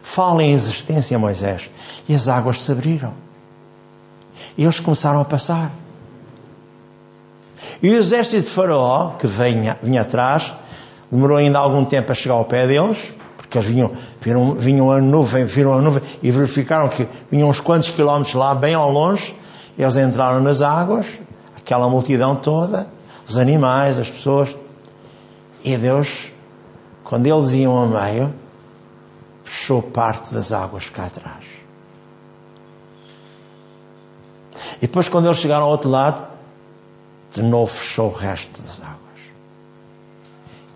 Fala 0.01 0.43
em 0.43 0.53
existência, 0.53 1.17
Moisés. 1.17 1.69
E 2.07 2.15
as 2.15 2.27
águas 2.27 2.61
se 2.61 2.71
abriram. 2.71 3.13
E 4.57 4.63
eles 4.63 4.79
começaram 4.79 5.21
a 5.21 5.25
passar. 5.25 5.71
E 7.81 7.89
o 7.89 7.95
exército 7.95 8.43
de 8.43 8.49
Faraó, 8.49 9.11
que 9.17 9.27
vinha, 9.27 9.77
vinha 9.81 10.01
atrás, 10.01 10.53
demorou 11.11 11.37
ainda 11.37 11.59
algum 11.59 11.83
tempo 11.85 12.11
a 12.11 12.15
chegar 12.15 12.35
ao 12.35 12.45
pé 12.45 12.67
deles, 12.67 13.13
porque 13.37 13.57
eles 13.57 13.67
vinham, 13.67 13.91
viram, 14.19 14.53
vinham 14.53 14.91
a 14.91 14.99
nuvem, 14.99 15.45
viram 15.45 15.73
a 15.73 15.81
nuvem 15.81 16.01
e 16.21 16.31
verificaram 16.31 16.89
que 16.89 17.07
vinham 17.31 17.49
uns 17.49 17.59
quantos 17.59 17.89
quilómetros 17.89 18.33
lá, 18.33 18.53
bem 18.53 18.73
ao 18.73 18.91
longe. 18.91 19.35
Eles 19.77 19.95
entraram 19.95 20.41
nas 20.41 20.61
águas, 20.61 21.07
aquela 21.55 21.89
multidão 21.89 22.35
toda, 22.35 22.87
os 23.27 23.37
animais, 23.37 23.97
as 23.97 24.09
pessoas. 24.09 24.55
E 25.63 25.77
Deus 25.77 26.31
quando 27.11 27.27
eles 27.27 27.51
iam 27.51 27.77
a 27.77 27.85
meio, 27.85 28.33
fechou 29.43 29.81
parte 29.81 30.33
das 30.33 30.53
águas 30.53 30.89
cá 30.89 31.07
atrás. 31.07 31.43
E 34.77 34.87
depois, 34.87 35.09
quando 35.09 35.25
eles 35.25 35.37
chegaram 35.37 35.65
ao 35.65 35.71
outro 35.71 35.89
lado, 35.89 36.25
de 37.33 37.43
novo 37.43 37.69
fechou 37.69 38.07
o 38.07 38.13
resto 38.13 38.61
das 38.61 38.79
águas. 38.79 38.97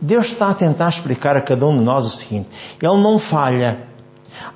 Deus 0.02 0.26
está 0.26 0.50
a 0.50 0.54
tentar 0.54 0.90
explicar 0.90 1.38
a 1.38 1.42
cada 1.42 1.66
um 1.66 1.78
de 1.78 1.84
nós 1.84 2.06
o 2.06 2.10
seguinte: 2.10 2.50
Ele 2.82 3.02
não 3.02 3.18
falha. 3.18 3.88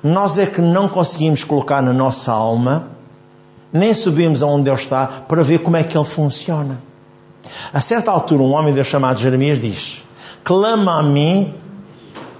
Nós 0.02 0.36
é 0.36 0.44
que 0.44 0.60
não 0.60 0.86
conseguimos 0.86 1.44
colocar 1.44 1.80
na 1.82 1.94
nossa 1.94 2.30
alma, 2.30 2.90
nem 3.72 3.94
subimos 3.94 4.42
aonde 4.42 4.64
Deus 4.64 4.82
está 4.82 5.06
para 5.06 5.42
ver 5.42 5.60
como 5.60 5.76
é 5.76 5.84
que 5.84 5.96
Ele 5.96 6.04
funciona. 6.04 6.82
A 7.72 7.80
certa 7.80 8.10
altura, 8.10 8.42
um 8.42 8.52
homem 8.52 8.68
de 8.68 8.76
Deus 8.76 8.86
chamado 8.86 9.20
Jeremias 9.20 9.60
diz: 9.60 10.02
Clama 10.42 10.98
a 10.98 11.02
mim 11.02 11.54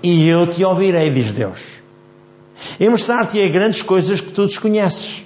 e 0.03 0.27
eu 0.29 0.47
te 0.47 0.65
ouvirei, 0.65 1.11
diz 1.11 1.33
Deus. 1.33 1.61
E 2.79 2.89
mostrar-te-ei 2.89 3.49
grandes 3.49 3.83
coisas 3.83 4.21
que 4.21 4.31
tu 4.31 4.47
desconheces. 4.47 5.25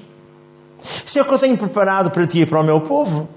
Isso 1.05 1.19
é 1.19 1.23
o 1.23 1.25
que 1.25 1.33
eu 1.33 1.39
tenho 1.39 1.57
preparado 1.57 2.11
para 2.11 2.27
ti 2.27 2.43
e 2.43 2.47
para 2.47 2.61
o 2.61 2.65
meu 2.65 2.81
povo. 2.81 3.29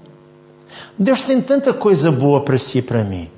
Deus 0.98 1.22
tem 1.22 1.40
tanta 1.40 1.72
coisa 1.72 2.10
boa 2.10 2.42
para 2.42 2.58
si 2.58 2.78
e 2.78 2.82
para 2.82 3.02
mim. 3.02 3.30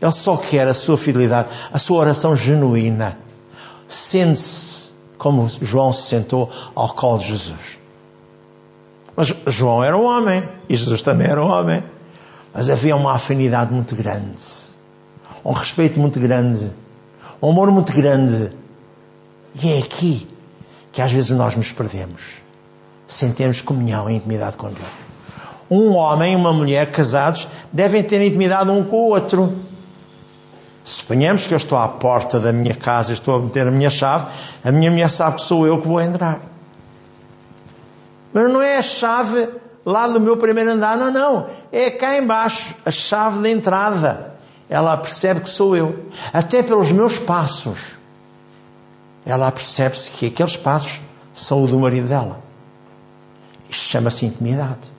Ele 0.00 0.12
só 0.12 0.36
quer 0.36 0.66
a 0.68 0.74
sua 0.74 0.98
fidelidade, 0.98 1.48
a 1.72 1.78
sua 1.78 1.98
oração 1.98 2.36
genuína. 2.36 3.18
Sente-se 3.88 4.90
como 5.16 5.48
João 5.62 5.92
se 5.92 6.02
sentou 6.02 6.50
ao 6.74 6.92
colo 6.92 7.18
de 7.18 7.28
Jesus. 7.28 7.83
Mas 9.16 9.34
João 9.46 9.82
era 9.82 9.96
um 9.96 10.04
homem 10.04 10.48
e 10.68 10.76
Jesus 10.76 11.02
também 11.02 11.28
era 11.28 11.42
um 11.42 11.48
homem. 11.48 11.82
Mas 12.52 12.70
havia 12.70 12.94
uma 12.94 13.12
afinidade 13.12 13.72
muito 13.72 13.96
grande, 13.96 14.40
um 15.44 15.52
respeito 15.52 15.98
muito 15.98 16.20
grande 16.20 16.70
um 17.44 17.50
amor 17.50 17.70
muito 17.70 17.92
grande. 17.92 18.52
E 19.54 19.72
é 19.72 19.78
aqui 19.78 20.26
que 20.90 21.02
às 21.02 21.12
vezes 21.12 21.30
nós 21.30 21.54
nos 21.54 21.70
perdemos, 21.72 22.38
sem 23.06 23.32
termos 23.32 23.60
comunhão 23.60 24.08
e 24.08 24.14
intimidade 24.14 24.56
com 24.56 24.68
Deus. 24.68 24.88
Um 25.70 25.94
homem 25.94 26.32
e 26.32 26.36
uma 26.36 26.52
mulher 26.52 26.90
casados 26.90 27.46
devem 27.70 28.02
ter 28.02 28.24
intimidade 28.24 28.70
um 28.70 28.82
com 28.82 28.96
o 28.96 29.08
outro. 29.10 29.58
Suponhamos 30.82 31.46
que 31.46 31.52
eu 31.52 31.58
estou 31.58 31.76
à 31.76 31.86
porta 31.86 32.40
da 32.40 32.52
minha 32.52 32.74
casa, 32.74 33.12
estou 33.12 33.36
a 33.36 33.38
meter 33.38 33.66
a 33.66 33.70
minha 33.70 33.90
chave, 33.90 34.26
a 34.64 34.72
minha 34.72 34.90
mulher 34.90 35.10
sabe 35.10 35.36
que 35.36 35.42
sou 35.42 35.66
eu 35.66 35.80
que 35.80 35.86
vou 35.86 36.00
entrar. 36.00 36.40
Mas 38.34 38.52
não 38.52 38.60
é 38.60 38.76
a 38.76 38.82
chave 38.82 39.48
lá 39.86 40.06
do 40.08 40.20
meu 40.20 40.36
primeiro 40.36 40.70
andar, 40.70 40.98
não, 40.98 41.10
não. 41.10 41.46
É 41.72 41.88
cá 41.90 42.18
embaixo, 42.18 42.74
a 42.84 42.90
chave 42.90 43.40
da 43.40 43.48
entrada 43.48 44.34
ela 44.68 44.96
percebe 44.96 45.40
que 45.40 45.48
sou 45.48 45.76
eu. 45.76 46.06
Até 46.32 46.62
pelos 46.62 46.90
meus 46.90 47.18
passos, 47.18 47.94
ela 49.24 49.50
percebe-se 49.52 50.10
que 50.10 50.26
aqueles 50.26 50.56
passos 50.56 51.00
são 51.32 51.62
o 51.62 51.66
do 51.68 51.78
marido 51.78 52.08
dela. 52.08 52.40
Isto 53.68 53.84
chama-se 53.84 54.26
intimidade. 54.26 54.92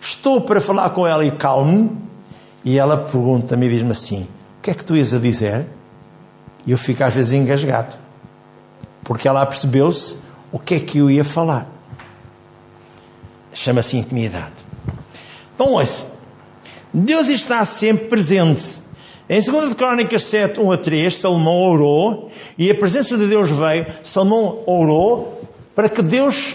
Estou 0.00 0.40
para 0.42 0.60
falar 0.60 0.90
com 0.90 1.06
ela 1.06 1.24
e 1.24 1.30
calmo, 1.30 2.02
e 2.64 2.78
ela 2.78 2.96
pergunta-me 2.96 3.66
e 3.66 3.70
diz-me 3.70 3.92
assim: 3.92 4.28
O 4.58 4.62
que 4.62 4.70
é 4.70 4.74
que 4.74 4.84
tu 4.84 4.96
ias 4.96 5.12
a 5.12 5.18
dizer? 5.18 5.66
E 6.66 6.72
eu 6.72 6.78
fico 6.78 7.04
às 7.04 7.14
vezes 7.14 7.32
engasgado, 7.32 7.96
porque 9.02 9.28
ela 9.28 9.44
percebeu-se 9.44 10.18
o 10.54 10.58
que 10.60 10.76
é 10.76 10.78
que 10.78 10.98
eu 10.98 11.10
ia 11.10 11.24
falar. 11.24 11.66
Chama-se 13.52 13.96
intimidade. 13.96 14.64
Então, 15.52 15.72
ouça, 15.72 16.06
Deus 16.92 17.26
está 17.26 17.64
sempre 17.64 18.06
presente. 18.06 18.80
Em 19.28 19.40
2 19.42 19.74
Crónicas 19.74 20.22
7, 20.22 20.60
1 20.60 20.70
a 20.70 20.78
3, 20.78 21.18
Salomão 21.18 21.60
orou 21.60 22.30
e 22.56 22.70
a 22.70 22.74
presença 22.76 23.18
de 23.18 23.26
Deus 23.26 23.50
veio. 23.50 23.84
Salomão 24.04 24.62
orou 24.64 25.42
para 25.74 25.88
que 25.88 26.00
Deus 26.00 26.54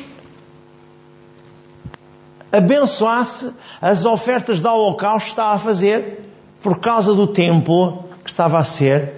abençoasse 2.53 3.51
as 3.81 4.05
ofertas 4.05 4.61
de 4.61 4.67
holocausto 4.67 5.25
que 5.25 5.31
estava 5.31 5.55
a 5.55 5.59
fazer 5.59 6.23
por 6.61 6.79
causa 6.79 7.13
do 7.13 7.27
templo 7.27 8.05
que 8.23 8.29
estava 8.29 8.59
a 8.59 8.63
ser 8.63 9.11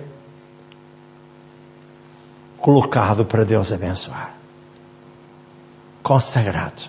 colocado 2.57 3.25
para 3.25 3.43
Deus 3.43 3.71
abençoar. 3.71 4.40
Consagrado. 6.03 6.83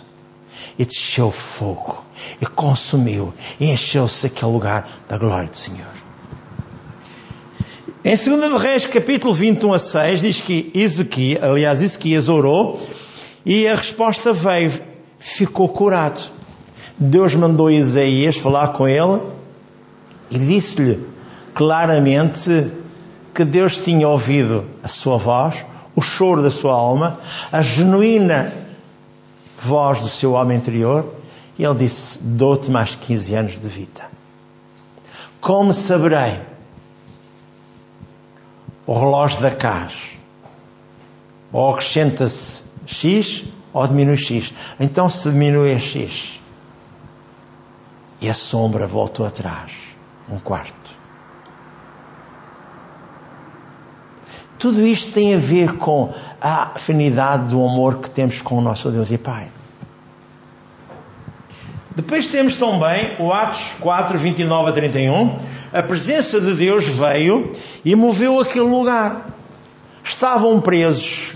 E 0.78 0.84
desceu 0.84 1.30
fogo 1.30 2.04
e 2.40 2.46
consumiu 2.46 3.32
e 3.60 3.70
encheu-se 3.70 4.26
aquele 4.26 4.52
lugar 4.52 4.88
da 5.08 5.18
glória 5.18 5.48
do 5.48 5.56
Senhor. 5.56 6.02
Em 8.04 8.16
2 8.16 8.60
Reis, 8.60 8.86
capítulo 8.86 9.32
21 9.32 9.74
a 9.74 9.78
6, 9.78 10.20
diz 10.20 10.40
que 10.40 10.72
Ezequias, 10.74 11.42
aliás, 11.42 11.80
Ezequias 11.80 12.28
orou 12.28 12.80
e 13.46 13.68
a 13.68 13.76
resposta 13.76 14.32
veio, 14.32 14.72
ficou 15.20 15.68
curado. 15.68 16.20
Deus 16.98 17.34
mandou 17.34 17.70
Isaías 17.70 18.36
falar 18.36 18.68
com 18.68 18.88
ele 18.88 19.20
e 20.30 20.38
disse-lhe 20.38 21.06
claramente 21.54 22.72
que 23.32 23.44
Deus 23.44 23.78
tinha 23.78 24.08
ouvido 24.08 24.64
a 24.82 24.88
sua 24.88 25.16
voz, 25.16 25.64
o 25.94 26.02
choro 26.02 26.42
da 26.42 26.50
sua 26.50 26.74
alma, 26.74 27.20
a 27.52 27.62
genuína 27.62 28.52
voz 29.62 30.00
do 30.00 30.08
seu 30.08 30.32
homem 30.32 30.58
interior 30.58 31.14
e 31.58 31.64
ele 31.64 31.78
disse: 31.78 32.18
Dou-te 32.20 32.70
mais 32.70 32.94
15 32.94 33.34
anos 33.34 33.58
de 33.58 33.68
vida. 33.68 34.10
Como 35.40 35.72
saberei? 35.72 36.40
O 38.86 38.98
relógio 38.98 39.40
da 39.40 39.50
casa. 39.50 40.12
Ou 41.52 41.70
acrescenta-se 41.70 42.62
X 42.86 43.44
ou 43.72 43.86
diminui 43.86 44.16
X. 44.16 44.52
Então 44.80 45.08
se 45.08 45.30
diminui 45.30 45.72
a 45.72 45.78
X. 45.78 46.40
E 48.20 48.28
a 48.28 48.34
sombra 48.34 48.86
voltou 48.86 49.26
atrás. 49.26 49.72
Um 50.28 50.38
quarto. 50.38 51.01
Tudo 54.62 54.86
isto 54.86 55.12
tem 55.12 55.34
a 55.34 55.38
ver 55.38 55.72
com 55.72 56.14
a 56.40 56.70
afinidade 56.76 57.48
do 57.48 57.56
amor 57.66 57.98
que 57.98 58.08
temos 58.08 58.40
com 58.40 58.58
o 58.58 58.60
nosso 58.60 58.92
Deus 58.92 59.10
e 59.10 59.18
Pai. 59.18 59.50
Depois 61.96 62.28
temos 62.28 62.54
também 62.54 63.16
o 63.18 63.32
Atos 63.32 63.72
4, 63.80 64.16
29 64.16 64.70
a 64.70 64.72
31. 64.72 65.36
A 65.72 65.82
presença 65.82 66.40
de 66.40 66.54
Deus 66.54 66.86
veio 66.86 67.50
e 67.84 67.96
moveu 67.96 68.38
aquele 68.38 68.66
lugar. 68.66 69.34
Estavam 70.04 70.60
presos 70.60 71.34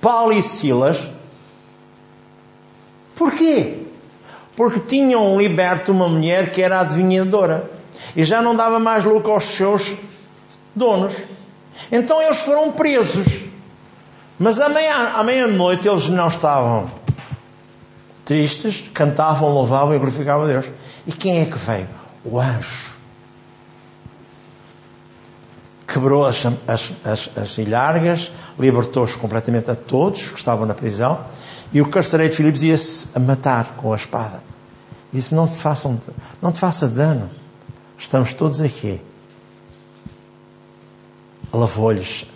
Paulo 0.00 0.32
e 0.32 0.42
Silas. 0.42 0.96
Porquê? 3.14 3.76
Porque 4.56 4.80
tinham 4.80 5.38
liberto 5.38 5.92
uma 5.92 6.08
mulher 6.08 6.50
que 6.50 6.62
era 6.62 6.80
adivinhadora 6.80 7.70
e 8.16 8.24
já 8.24 8.40
não 8.40 8.56
dava 8.56 8.78
mais 8.78 9.04
lucro 9.04 9.32
aos 9.32 9.44
seus 9.44 9.92
donos. 10.74 11.12
Então 11.90 12.20
eles 12.20 12.38
foram 12.40 12.72
presos. 12.72 13.44
Mas 14.38 14.58
à 14.60 14.68
meia-noite 15.22 15.86
eles 15.86 16.08
não 16.08 16.28
estavam 16.28 16.90
tristes, 18.24 18.84
cantavam, 18.92 19.48
louvavam 19.48 19.94
e 19.94 19.98
glorificavam 19.98 20.44
a 20.44 20.48
Deus. 20.48 20.70
E 21.06 21.12
quem 21.12 21.40
é 21.40 21.44
que 21.44 21.58
veio? 21.58 21.88
O 22.24 22.38
anjo. 22.38 22.92
Quebrou 25.86 26.24
as, 26.24 26.42
as, 26.66 26.92
as, 27.04 27.30
as 27.36 27.58
ilhargas, 27.58 28.30
libertou-os 28.58 29.14
completamente 29.14 29.70
a 29.70 29.74
todos 29.74 30.28
que 30.28 30.38
estavam 30.38 30.64
na 30.64 30.74
prisão, 30.74 31.24
e 31.72 31.82
o 31.82 31.88
carcereiro 31.88 32.30
de 32.30 32.36
Filipos 32.36 32.62
ia-se 32.62 33.08
a 33.14 33.18
matar 33.18 33.74
com 33.76 33.92
a 33.92 33.96
espada. 33.96 34.42
Disse: 35.12 35.34
Não 35.34 35.46
te, 35.46 35.56
façam, 35.56 36.00
não 36.40 36.50
te 36.50 36.60
faça 36.60 36.88
dano, 36.88 37.30
estamos 37.98 38.32
todos 38.32 38.60
aqui. 38.60 39.02
Lavou-lhes 41.62 42.26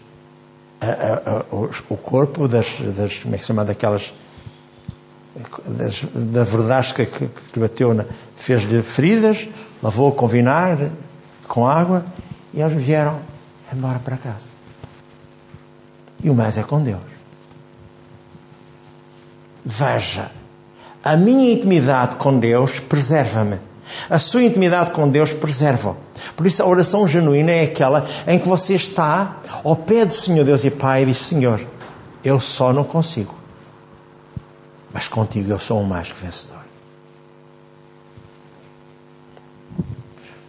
o 1.88 1.97
corpo 1.97 2.47
das, 2.47 2.78
das, 2.97 3.18
como 3.18 3.35
é 3.35 3.38
que 3.38 3.42
se 3.42 3.49
chama, 3.49 3.64
daquelas 3.64 4.14
das, 5.66 6.04
da 6.14 6.45
verdasca 6.45 7.04
que, 7.04 7.28
que 7.52 7.59
bateu, 7.59 8.06
fez-lhe 8.37 8.85
feridas, 8.85 9.49
lavou 9.83 10.12
com 10.12 10.28
vinagre, 10.28 10.92
com 11.49 11.66
água, 11.66 12.06
e 12.54 12.61
eles 12.61 12.80
vieram 12.80 13.18
embora 13.73 13.99
para 13.99 14.16
casa. 14.16 14.54
E 16.23 16.30
o 16.30 16.35
mais 16.35 16.56
é 16.56 16.62
com 16.62 16.80
Deus. 16.80 17.02
Veja, 19.64 20.30
a 21.02 21.16
minha 21.16 21.52
intimidade 21.52 22.14
com 22.14 22.38
Deus 22.38 22.78
preserva-me. 22.78 23.59
A 24.11 24.19
sua 24.19 24.43
intimidade 24.43 24.90
com 24.90 25.09
Deus 25.09 25.33
preserva. 25.33 25.97
Por 26.37 26.47
isso 26.47 26.62
a 26.62 26.66
oração 26.66 27.07
genuína 27.07 27.52
é 27.52 27.64
aquela 27.64 28.07
em 28.26 28.38
que 28.38 28.49
você 28.49 28.75
está 28.75 29.37
ao 29.64 29.76
pé 29.76 30.05
do 30.05 30.14
Senhor 30.14 30.45
Deus 30.45 30.64
e 30.64 30.71
Pai 30.71 31.02
e 31.02 31.07
diz: 31.07 31.19
Senhor, 31.19 31.66
eu 32.25 32.40
só 32.40 32.73
não 32.73 32.85
consigo 32.85 33.47
mas 34.97 35.09
contigo 35.09 35.50
eu 35.50 35.59
sou 35.59 35.78
um 35.83 35.85
mais 35.85 36.11
que 36.11 36.25
vencedor. 36.25 36.64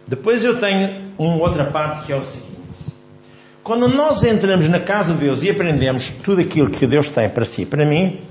Depois 0.06 0.42
eu 0.42 0.58
tenho 0.58 1.12
uma 1.18 1.36
outra 1.36 1.66
parte 1.66 2.06
que 2.06 2.10
é 2.10 2.16
o 2.16 2.22
seguinte: 2.22 2.94
quando 3.62 3.86
nós 3.88 4.24
entramos 4.24 4.66
na 4.70 4.80
casa 4.80 5.12
de 5.12 5.18
Deus 5.18 5.42
e 5.42 5.50
aprendemos 5.50 6.08
tudo 6.08 6.40
aquilo 6.40 6.70
que 6.70 6.86
Deus 6.86 7.10
tem 7.10 7.28
para 7.28 7.44
si, 7.44 7.66
para 7.66 7.84
mim, 7.84 8.22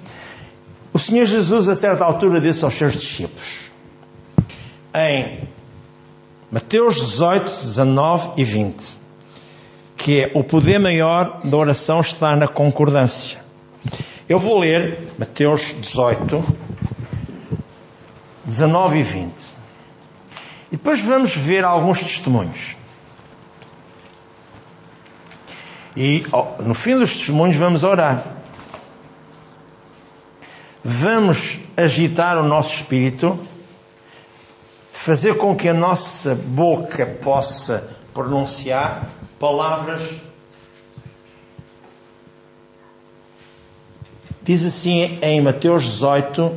o 0.92 0.98
Senhor 0.98 1.28
Jesus, 1.28 1.70
a 1.70 1.76
certa 1.76 2.04
altura, 2.04 2.42
disse 2.42 2.66
aos 2.66 2.74
seus 2.74 2.94
discípulos, 2.94 3.70
em 4.98 5.48
Mateus 6.52 6.96
18, 6.96 7.44
19 7.44 8.32
e 8.38 8.44
20, 8.44 8.98
que 9.96 10.22
é 10.22 10.32
o 10.34 10.44
poder 10.44 10.80
maior 10.80 11.42
da 11.44 11.58
oração 11.58 12.02
está 12.02 12.36
na 12.36 12.48
concordância. 12.48 13.40
Eu 14.28 14.40
vou 14.40 14.58
ler 14.60 15.14
Mateus 15.18 15.76
18, 15.80 16.44
19 18.46 19.00
e 19.00 19.04
20. 19.04 19.34
E 20.72 20.78
depois 20.78 21.04
vamos 21.04 21.36
ver 21.36 21.64
alguns 21.64 22.00
testemunhos. 22.00 22.76
E 25.96 26.24
no 26.64 26.74
fim 26.74 26.98
dos 26.98 27.14
testemunhos 27.14 27.56
vamos 27.56 27.84
orar. 27.84 28.24
Vamos 30.84 31.60
agitar 31.76 32.38
o 32.38 32.44
nosso 32.44 32.76
espírito, 32.76 33.40
fazer 34.98 35.38
com 35.38 35.56
que 35.56 35.70
a 35.70 35.74
nossa 35.74 36.36
boca 36.36 37.06
possa 37.06 37.90
pronunciar 38.14 39.10
palavras 39.40 40.02
Diz 44.44 44.66
assim 44.66 45.20
em 45.22 45.42
Mateus 45.42 45.84
18, 45.84 46.54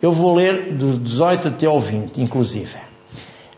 eu 0.00 0.12
vou 0.12 0.32
ler 0.32 0.74
do 0.74 0.96
18 0.96 1.48
até 1.48 1.66
ao 1.66 1.80
20, 1.80 2.22
inclusive. 2.22 2.76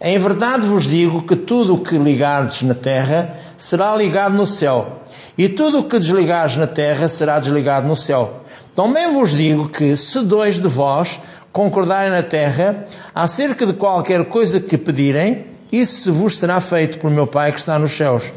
Em 0.00 0.18
verdade 0.18 0.66
vos 0.66 0.84
digo 0.84 1.20
que 1.20 1.36
tudo 1.36 1.74
o 1.74 1.80
que 1.82 1.98
ligardes 1.98 2.62
na 2.62 2.74
terra 2.74 3.36
será 3.58 3.94
ligado 3.94 4.34
no 4.34 4.46
céu, 4.46 5.02
e 5.36 5.50
tudo 5.50 5.80
o 5.80 5.84
que 5.84 5.98
desligares 5.98 6.56
na 6.56 6.66
terra 6.66 7.10
será 7.10 7.38
desligado 7.38 7.86
no 7.86 7.94
céu. 7.94 8.40
Também 8.74 9.12
vos 9.12 9.32
digo 9.32 9.68
que 9.68 9.94
se 9.98 10.20
dois 10.20 10.58
de 10.58 10.68
vós 10.68 11.20
concordarem 11.52 12.10
na 12.10 12.22
terra 12.22 12.86
acerca 13.14 13.66
de 13.66 13.74
qualquer 13.74 14.24
coisa 14.24 14.58
que 14.58 14.78
pedirem, 14.78 15.46
isso 15.70 16.12
vos 16.12 16.38
será 16.38 16.60
feito 16.60 16.98
por 16.98 17.10
meu 17.10 17.26
Pai 17.26 17.52
que 17.52 17.58
está 17.58 17.78
nos 17.78 17.96
céus. 17.96 18.32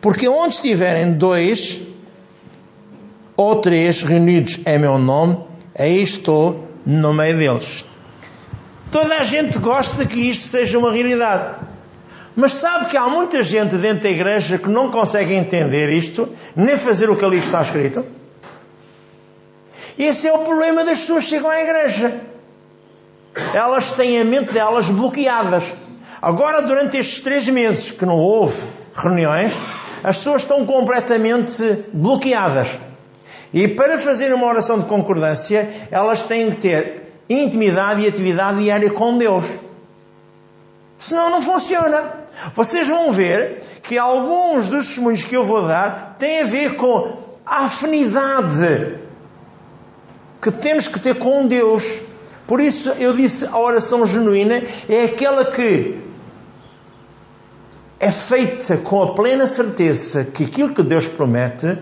Porque 0.00 0.28
onde 0.28 0.54
estiverem 0.54 1.12
dois 1.12 1.80
ou 3.36 3.56
três 3.56 4.02
reunidos 4.02 4.60
em 4.64 4.78
meu 4.78 4.98
nome, 4.98 5.38
aí 5.76 6.02
estou 6.02 6.68
no 6.86 7.12
meio 7.12 7.36
deles. 7.36 7.84
Toda 8.90 9.16
a 9.16 9.24
gente 9.24 9.58
gosta 9.58 10.06
que 10.06 10.30
isto 10.30 10.46
seja 10.46 10.78
uma 10.78 10.92
realidade. 10.92 11.56
Mas 12.36 12.54
sabe 12.54 12.86
que 12.86 12.96
há 12.96 13.08
muita 13.08 13.42
gente 13.42 13.76
dentro 13.76 14.02
da 14.02 14.10
igreja 14.10 14.58
que 14.58 14.68
não 14.68 14.90
consegue 14.90 15.34
entender 15.34 15.90
isto, 15.90 16.28
nem 16.54 16.76
fazer 16.76 17.08
o 17.08 17.16
que 17.16 17.24
ali 17.24 17.38
está 17.38 17.62
escrito? 17.62 18.04
Esse 19.96 20.26
é 20.26 20.32
o 20.32 20.38
problema 20.40 20.84
das 20.84 21.00
pessoas 21.00 21.24
que 21.24 21.30
chegam 21.30 21.48
à 21.48 21.60
igreja. 21.60 22.33
Elas 23.52 23.92
têm 23.92 24.20
a 24.20 24.24
mente 24.24 24.52
delas 24.52 24.90
bloqueadas. 24.90 25.74
Agora, 26.20 26.62
durante 26.62 26.96
estes 26.96 27.20
três 27.20 27.48
meses 27.48 27.90
que 27.90 28.06
não 28.06 28.16
houve 28.16 28.66
reuniões, 28.94 29.52
as 30.02 30.18
pessoas 30.18 30.42
estão 30.42 30.64
completamente 30.64 31.84
bloqueadas. 31.92 32.78
E 33.52 33.68
para 33.68 33.98
fazer 33.98 34.32
uma 34.32 34.46
oração 34.46 34.78
de 34.78 34.86
concordância, 34.86 35.68
elas 35.90 36.22
têm 36.22 36.50
que 36.50 36.56
ter 36.56 37.12
intimidade 37.28 38.02
e 38.02 38.08
atividade 38.08 38.62
diária 38.62 38.90
com 38.90 39.16
Deus. 39.16 39.58
Senão 40.98 41.30
não 41.30 41.42
funciona. 41.42 42.24
Vocês 42.54 42.88
vão 42.88 43.12
ver 43.12 43.62
que 43.82 43.96
alguns 43.96 44.68
dos 44.68 44.86
testemunhos 44.88 45.24
que 45.24 45.36
eu 45.36 45.44
vou 45.44 45.66
dar 45.66 46.16
têm 46.18 46.42
a 46.42 46.44
ver 46.44 46.74
com 46.76 47.16
a 47.46 47.64
afinidade 47.64 48.98
que 50.40 50.50
temos 50.50 50.88
que 50.88 50.98
ter 50.98 51.14
com 51.14 51.46
Deus. 51.46 52.00
Por 52.46 52.60
isso 52.60 52.90
eu 52.90 53.12
disse 53.14 53.46
a 53.46 53.58
oração 53.58 54.06
genuína 54.06 54.62
é 54.88 55.04
aquela 55.04 55.44
que 55.46 55.98
é 57.98 58.10
feita 58.10 58.76
com 58.76 59.02
a 59.02 59.14
plena 59.14 59.46
certeza 59.46 60.24
que 60.24 60.44
aquilo 60.44 60.74
que 60.74 60.82
Deus 60.82 61.06
promete 61.06 61.78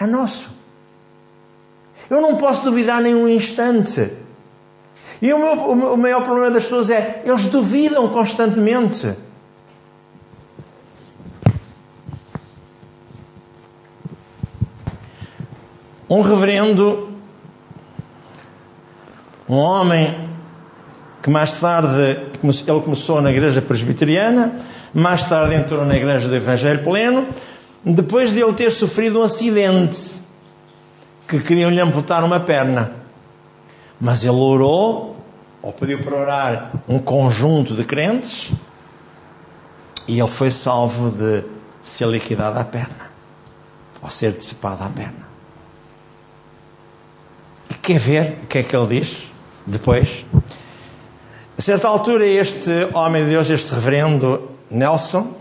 é 0.00 0.06
nosso. 0.06 0.50
Eu 2.08 2.20
não 2.20 2.36
posso 2.36 2.64
duvidar 2.64 3.02
nem 3.02 3.14
um 3.14 3.28
instante. 3.28 4.10
E 5.20 5.32
o, 5.32 5.38
meu, 5.38 5.92
o 5.92 5.96
maior 5.96 6.22
problema 6.22 6.50
das 6.50 6.64
pessoas 6.64 6.90
é, 6.90 7.22
eles 7.24 7.46
duvidam 7.46 8.08
constantemente. 8.08 9.14
Um 16.08 16.22
reverendo, 16.22 17.15
um 19.48 19.56
homem 19.56 20.28
que 21.22 21.30
mais 21.30 21.54
tarde 21.54 22.18
ele 22.40 22.80
começou 22.82 23.20
na 23.20 23.30
igreja 23.32 23.60
presbiteriana, 23.60 24.60
mais 24.94 25.24
tarde 25.24 25.54
entrou 25.54 25.84
na 25.84 25.96
igreja 25.96 26.28
do 26.28 26.34
Evangelho 26.34 26.84
Pleno, 26.84 27.26
depois 27.84 28.32
de 28.32 28.40
ele 28.40 28.52
ter 28.52 28.70
sofrido 28.70 29.20
um 29.20 29.22
acidente 29.22 30.20
que 31.26 31.40
queriam 31.40 31.70
lhe 31.70 31.80
amputar 31.80 32.22
uma 32.22 32.38
perna. 32.38 32.92
Mas 34.00 34.24
ele 34.24 34.36
orou, 34.36 35.16
ou 35.62 35.72
pediu 35.72 35.98
para 35.98 36.16
orar 36.16 36.72
um 36.88 36.98
conjunto 36.98 37.74
de 37.74 37.84
crentes, 37.84 38.52
e 40.06 40.20
ele 40.20 40.28
foi 40.28 40.50
salvo 40.50 41.10
de 41.10 41.44
ser 41.82 42.06
liquidado 42.06 42.58
à 42.58 42.64
perna, 42.64 43.10
ou 44.00 44.10
ser 44.10 44.32
dissipado 44.32 44.84
à 44.84 44.88
perna. 44.88 45.26
E 47.70 47.74
quer 47.74 47.98
ver 47.98 48.38
o 48.44 48.46
que 48.46 48.58
é 48.58 48.62
que 48.62 48.76
ele 48.76 49.00
diz 49.00 49.35
depois? 49.66 50.24
A 51.58 51.62
certa 51.62 51.88
altura, 51.88 52.26
este 52.26 52.70
homem 52.94 53.24
de 53.24 53.30
Deus, 53.30 53.50
este 53.50 53.72
reverendo 53.72 54.50
Nelson, 54.70 55.34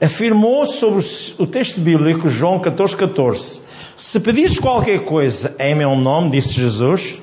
afirmou 0.00 0.66
sobre 0.66 1.04
o 1.38 1.46
texto 1.46 1.80
bíblico, 1.80 2.28
João 2.28 2.58
14, 2.58 2.96
14, 2.96 3.62
se 3.96 4.20
pedires 4.20 4.58
qualquer 4.58 5.04
coisa 5.04 5.54
em 5.58 5.74
meu 5.74 5.94
nome, 5.94 6.30
disse 6.30 6.54
Jesus, 6.54 7.20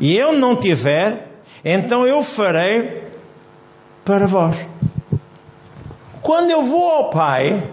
e 0.00 0.16
eu 0.16 0.32
não 0.32 0.56
tiver, 0.56 1.28
então 1.64 2.06
eu 2.06 2.22
farei 2.22 3.04
para 4.04 4.26
vós. 4.26 4.56
Quando 6.22 6.50
eu 6.50 6.62
vou 6.62 6.88
ao 6.88 7.10
Pai, 7.10 7.68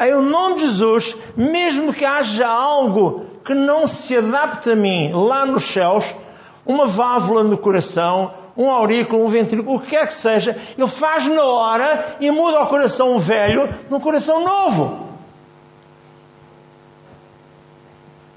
em 0.00 0.14
nome 0.22 0.56
de 0.56 0.66
Jesus, 0.66 1.16
mesmo 1.36 1.92
que 1.92 2.04
haja 2.04 2.46
algo 2.48 3.26
que 3.44 3.54
não 3.54 3.86
se 3.86 4.16
adapte 4.16 4.70
a 4.70 4.76
mim 4.76 5.12
lá 5.12 5.44
nos 5.44 5.64
céus, 5.64 6.04
uma 6.66 6.86
válvula 6.86 7.42
no 7.44 7.58
coração, 7.58 8.32
um 8.56 8.70
aurículo, 8.70 9.24
um 9.24 9.28
ventrículo, 9.28 9.76
o 9.76 9.80
que 9.80 9.90
quer 9.90 10.06
que 10.06 10.14
seja, 10.14 10.56
ele 10.76 10.88
faz 10.88 11.26
na 11.26 11.44
hora 11.44 12.16
e 12.20 12.30
muda 12.30 12.60
o 12.60 12.66
coração 12.66 13.18
velho 13.18 13.68
num 13.90 14.00
coração 14.00 14.44
novo. 14.44 15.08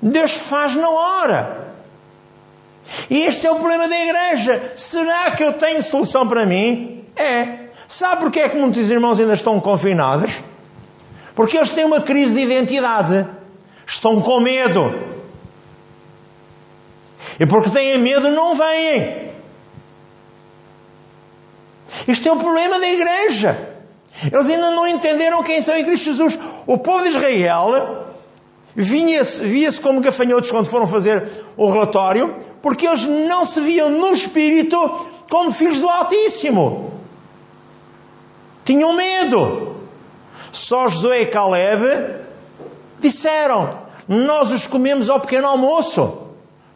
Deus 0.01 0.31
faz 0.31 0.75
na 0.75 0.89
hora. 0.89 1.67
E 3.09 3.23
este 3.23 3.45
é 3.45 3.51
o 3.51 3.55
problema 3.55 3.87
da 3.87 3.97
igreja. 3.97 4.71
Será 4.75 5.31
que 5.31 5.43
eu 5.43 5.53
tenho 5.53 5.81
solução 5.83 6.27
para 6.27 6.45
mim? 6.45 7.03
É. 7.15 7.67
Sabe 7.87 8.21
porquê 8.21 8.41
é 8.41 8.49
que 8.49 8.57
muitos 8.57 8.89
irmãos 8.89 9.19
ainda 9.19 9.33
estão 9.33 9.59
confinados? 9.59 10.33
Porque 11.35 11.57
eles 11.57 11.71
têm 11.71 11.85
uma 11.85 12.01
crise 12.01 12.33
de 12.33 12.41
identidade. 12.41 13.25
Estão 13.85 14.21
com 14.21 14.39
medo. 14.39 15.16
E 17.39 17.45
porque 17.45 17.69
têm 17.69 17.97
medo, 17.97 18.31
não 18.31 18.55
vêm. 18.55 19.27
Este 22.07 22.27
é 22.27 22.31
o 22.31 22.37
problema 22.37 22.79
da 22.79 22.87
igreja. 22.87 23.75
Eles 24.23 24.49
ainda 24.49 24.71
não 24.71 24.87
entenderam 24.87 25.43
quem 25.43 25.61
são 25.61 25.75
em 25.77 25.85
Cristo 25.85 26.05
Jesus. 26.05 26.37
O 26.65 26.77
povo 26.77 27.03
de 27.03 27.09
Israel 27.09 28.07
via-se 28.75 29.81
como 29.81 30.01
gafanhotos 30.01 30.51
quando 30.51 30.67
foram 30.67 30.87
fazer 30.87 31.45
o 31.55 31.69
relatório, 31.69 32.35
porque 32.61 32.87
eles 32.87 33.05
não 33.05 33.45
se 33.45 33.61
viam 33.61 33.89
no 33.89 34.13
espírito 34.13 34.77
como 35.29 35.51
filhos 35.51 35.79
do 35.79 35.89
Altíssimo. 35.89 36.93
Tinham 38.63 38.93
medo. 38.93 39.75
Só 40.51 40.87
Josué 40.87 41.21
e 41.21 41.25
Caleb 41.27 41.83
disseram: 42.99 43.69
Nós 44.07 44.51
os 44.51 44.65
comemos 44.65 45.09
ao 45.09 45.19
pequeno 45.19 45.47
almoço. 45.47 46.26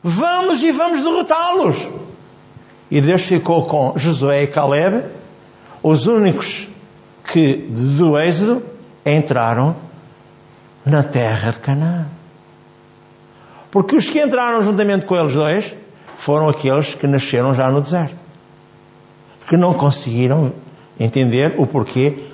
Vamos 0.04 0.64
e 0.64 0.72
vamos 0.72 1.02
derrotá-los. 1.02 1.88
E 2.90 3.00
Deus 3.00 3.22
ficou 3.22 3.66
com 3.66 3.94
Josué 3.96 4.44
e 4.44 4.48
Caleb, 4.48 5.06
os 5.82 6.08
únicos 6.08 6.68
que 7.24 7.56
do 7.56 8.18
Êxodo 8.20 8.64
entraram 9.06 9.76
na 10.86 11.04
terra 11.04 11.52
de 11.52 11.60
Canaã. 11.60 12.08
Porque 13.70 13.96
os 13.96 14.10
que 14.10 14.22
entraram 14.22 14.64
juntamente 14.64 15.06
com 15.06 15.16
eles 15.16 15.34
dois 15.34 15.74
foram 16.18 16.50
aqueles 16.50 16.94
que 16.94 17.08
nasceram 17.08 17.56
já 17.56 17.70
no 17.70 17.82
deserto. 17.82 18.18
Que 19.48 19.56
não 19.56 19.74
conseguiram 19.74 20.52
entender 21.00 21.56
o 21.58 21.66
porquê 21.66 22.28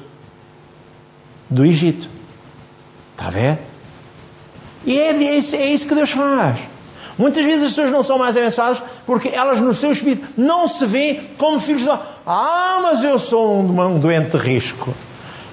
do 1.50 1.64
Egito. 1.64 2.10
Está 3.12 3.28
a 3.28 3.32
ver? 3.32 3.60
E 4.86 4.98
é, 4.98 5.12
é, 5.12 5.38
é 5.38 5.74
isso 5.74 5.88
que 5.88 5.96
Deus 5.96 6.12
faz. 6.12 6.60
Muitas 7.18 7.44
vezes 7.44 7.64
as 7.64 7.70
pessoas 7.70 7.92
não 7.92 8.04
são 8.04 8.20
mais 8.20 8.38
abençoadas 8.38 8.82
porque 9.06 9.30
elas 9.30 9.60
no 9.60 9.74
seu 9.74 9.92
espírito 9.92 10.28
não 10.38 10.68
se 10.68 10.86
veem 10.86 11.22
como 11.38 11.60
filhos 11.60 11.82
de 11.84 11.90
Ah, 12.26 12.80
mas 12.84 13.04
eu 13.04 13.18
sou 13.18 13.60
um, 13.60 14.00
doente 14.00 14.38
de 14.38 14.38
risco. 14.38 14.94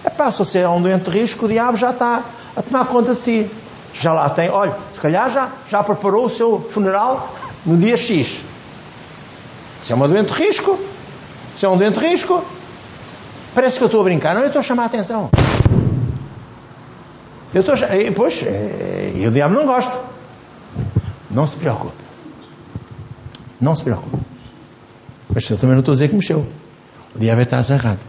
É 0.05 0.11
passa 0.11 0.43
a 0.43 0.47
ser 0.47 0.69
um 0.69 0.83
doente 0.83 1.11
de 1.11 1.19
risco, 1.19 1.47
o 1.47 1.49
diabo 1.49 1.79
já 1.79 1.91
está 1.91 2.23
a 2.55 2.63
tomar 2.63 2.85
conta 2.87 3.15
de 3.15 3.21
si. 3.21 3.51
Já 3.95 4.13
lá 4.13 4.29
tem, 4.29 4.51
olha, 4.51 4.77
se 4.93 5.01
calhar 5.01 5.31
já, 5.31 5.49
já 5.69 5.83
preparou 5.83 6.27
o 6.27 6.31
seu 6.31 6.61
funeral 6.61 7.33
no 7.65 7.77
dia 7.79 7.97
X. 7.97 8.43
Se 9.81 9.93
é 9.93 9.95
uma 9.95 10.07
doente 10.07 10.35
de 10.35 10.43
risco, 10.43 10.79
se 11.57 11.65
é 11.65 11.69
um 11.69 11.79
doente 11.79 11.99
de 11.99 12.07
risco, 12.07 12.45
parece 13.55 13.79
que 13.79 13.85
eu 13.85 13.87
estou 13.87 14.03
a 14.03 14.05
brincar. 14.05 14.35
Não, 14.35 14.43
eu 14.43 14.49
estou 14.49 14.61
a 14.61 14.63
chamar 14.63 14.83
a 14.83 14.87
atenção. 14.87 15.31
Eu 17.55 17.61
estou 17.61 17.75
a... 17.75 17.79
Pois, 18.15 18.45
e 19.15 19.27
o 19.27 19.31
diabo 19.31 19.55
não 19.55 19.65
gosta. 19.65 20.14
Não 21.35 21.47
se 21.47 21.57
preocupe. 21.57 22.03
Não 23.61 23.75
se 23.75 23.83
preocupe. 23.83 24.23
Mas 25.29 25.51
eu 25.51 25.59
também 25.59 25.75
não 25.75 25.81
estou 25.81 25.93
a 25.93 25.97
dizer 25.97 26.09
que 26.09 26.15
mexeu. 26.15 26.47
O 27.15 27.19
diabo 27.19 27.41
está 27.41 27.59
azarrado. 27.59 28.01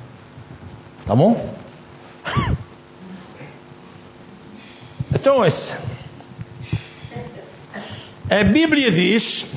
Tá 1.06 1.16
bom? 1.16 1.54
Então, 5.18 5.38
ouça. 5.38 5.80
A 8.30 8.44
Bíblia 8.44 8.92
diz, 8.92 9.48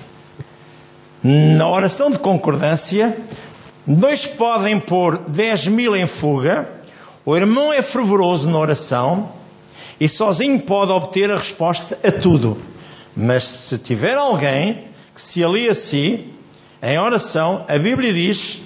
na 1.23 1.69
oração 1.69 2.11
de 2.11 2.19
concordância, 2.19 3.19
dois 3.87 4.25
podem 4.25 4.81
pôr 4.81 5.19
dez 5.29 5.67
mil 5.67 5.95
em 5.95 6.07
fuga, 6.07 6.71
o 7.23 7.37
irmão 7.37 7.71
é 7.71 7.83
fervoroso 7.83 8.49
na 8.49 8.59
oração 8.59 9.31
e 10.01 10.09
sozinho 10.09 10.59
pode 10.61 10.91
obter 10.91 11.31
a 11.31 11.37
resposta 11.37 11.99
a 12.03 12.11
tudo. 12.11 12.57
Mas 13.17 13.45
se 13.45 13.79
tiver 13.79 14.17
alguém 14.17 14.85
que 15.15 15.21
se 15.21 15.43
alia 15.43 15.73
a 15.73 15.75
si, 15.75 16.33
em 16.83 16.99
oração, 16.99 17.65
a 17.69 17.79
Bíblia 17.79 18.13
diz 18.13 18.61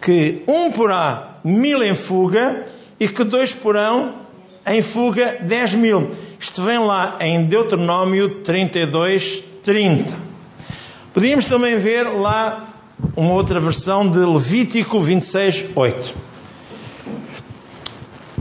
que 0.00 0.42
um 0.46 0.70
porá 0.70 1.38
mil 1.42 1.82
em 1.82 1.94
fuga 1.94 2.66
e 3.00 3.08
que 3.08 3.24
dois 3.24 3.52
porão 3.52 4.14
em 4.66 4.80
fuga 4.82 5.38
10 5.40 5.74
mil. 5.74 6.10
Isto 6.38 6.62
vem 6.62 6.78
lá 6.78 7.16
em 7.20 7.44
Deuteronômio 7.44 8.42
32, 8.42 9.42
30. 9.62 10.16
Podíamos 11.12 11.46
também 11.46 11.76
ver 11.76 12.04
lá 12.04 12.68
uma 13.16 13.32
outra 13.32 13.58
versão 13.60 14.08
de 14.08 14.18
Levítico 14.18 15.00
26, 15.00 15.66
8. 15.74 16.14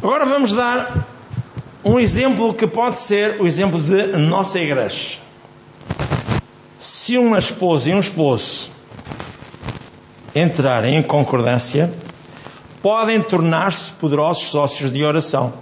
Agora 0.01 0.25
vamos 0.25 0.51
dar 0.51 1.07
um 1.85 1.99
exemplo 1.99 2.53
que 2.53 2.65
pode 2.65 2.95
ser 2.95 3.41
o 3.41 3.45
exemplo 3.45 3.81
de 3.81 4.17
nossa 4.17 4.59
igreja. 4.59 5.17
Se 6.79 7.17
uma 7.17 7.37
esposa 7.37 7.89
e 7.89 7.93
um 7.93 7.99
esposo 7.99 8.71
entrarem 10.33 10.95
em 10.95 11.03
concordância, 11.03 11.91
podem 12.81 13.21
tornar-se 13.21 13.91
poderosos 13.91 14.45
sócios 14.45 14.91
de 14.91 15.03
oração. 15.03 15.53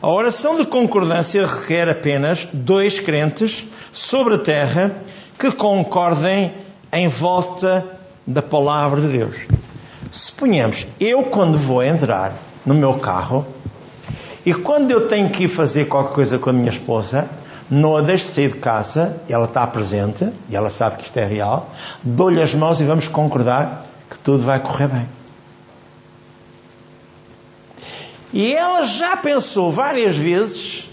A 0.00 0.08
oração 0.08 0.56
de 0.56 0.64
concordância 0.64 1.46
requer 1.46 1.88
apenas 1.88 2.46
dois 2.52 3.00
crentes 3.00 3.64
sobre 3.90 4.34
a 4.34 4.38
terra 4.38 4.96
que 5.38 5.50
concordem 5.50 6.52
em 6.92 7.08
volta 7.08 7.84
da 8.26 8.42
palavra 8.42 9.00
de 9.00 9.08
Deus. 9.08 9.46
Suponhamos, 10.10 10.86
eu 11.00 11.24
quando 11.24 11.58
vou 11.58 11.82
entrar 11.82 12.34
no 12.64 12.74
meu 12.74 12.94
carro 12.94 13.44
e 14.46 14.54
quando 14.54 14.92
eu 14.92 15.08
tenho 15.08 15.28
que 15.28 15.44
ir 15.44 15.48
fazer 15.48 15.86
qualquer 15.86 16.14
coisa 16.14 16.38
com 16.38 16.50
a 16.50 16.52
minha 16.52 16.70
esposa, 16.70 17.28
não 17.68 17.96
a 17.96 18.00
deixo 18.00 18.28
sair 18.28 18.52
de 18.52 18.58
casa, 18.58 19.20
ela 19.28 19.46
está 19.46 19.66
presente 19.66 20.32
e 20.48 20.54
ela 20.54 20.70
sabe 20.70 20.98
que 20.98 21.04
isto 21.04 21.16
é 21.16 21.26
real, 21.26 21.68
dou-lhe 22.00 22.40
as 22.40 22.54
mãos 22.54 22.80
e 22.80 22.84
vamos 22.84 23.08
concordar 23.08 23.84
que 24.08 24.16
tudo 24.20 24.44
vai 24.44 24.60
correr 24.60 24.86
bem. 24.86 25.08
E 28.32 28.54
ela 28.54 28.86
já 28.86 29.16
pensou 29.16 29.72
várias 29.72 30.16
vezes 30.16 30.88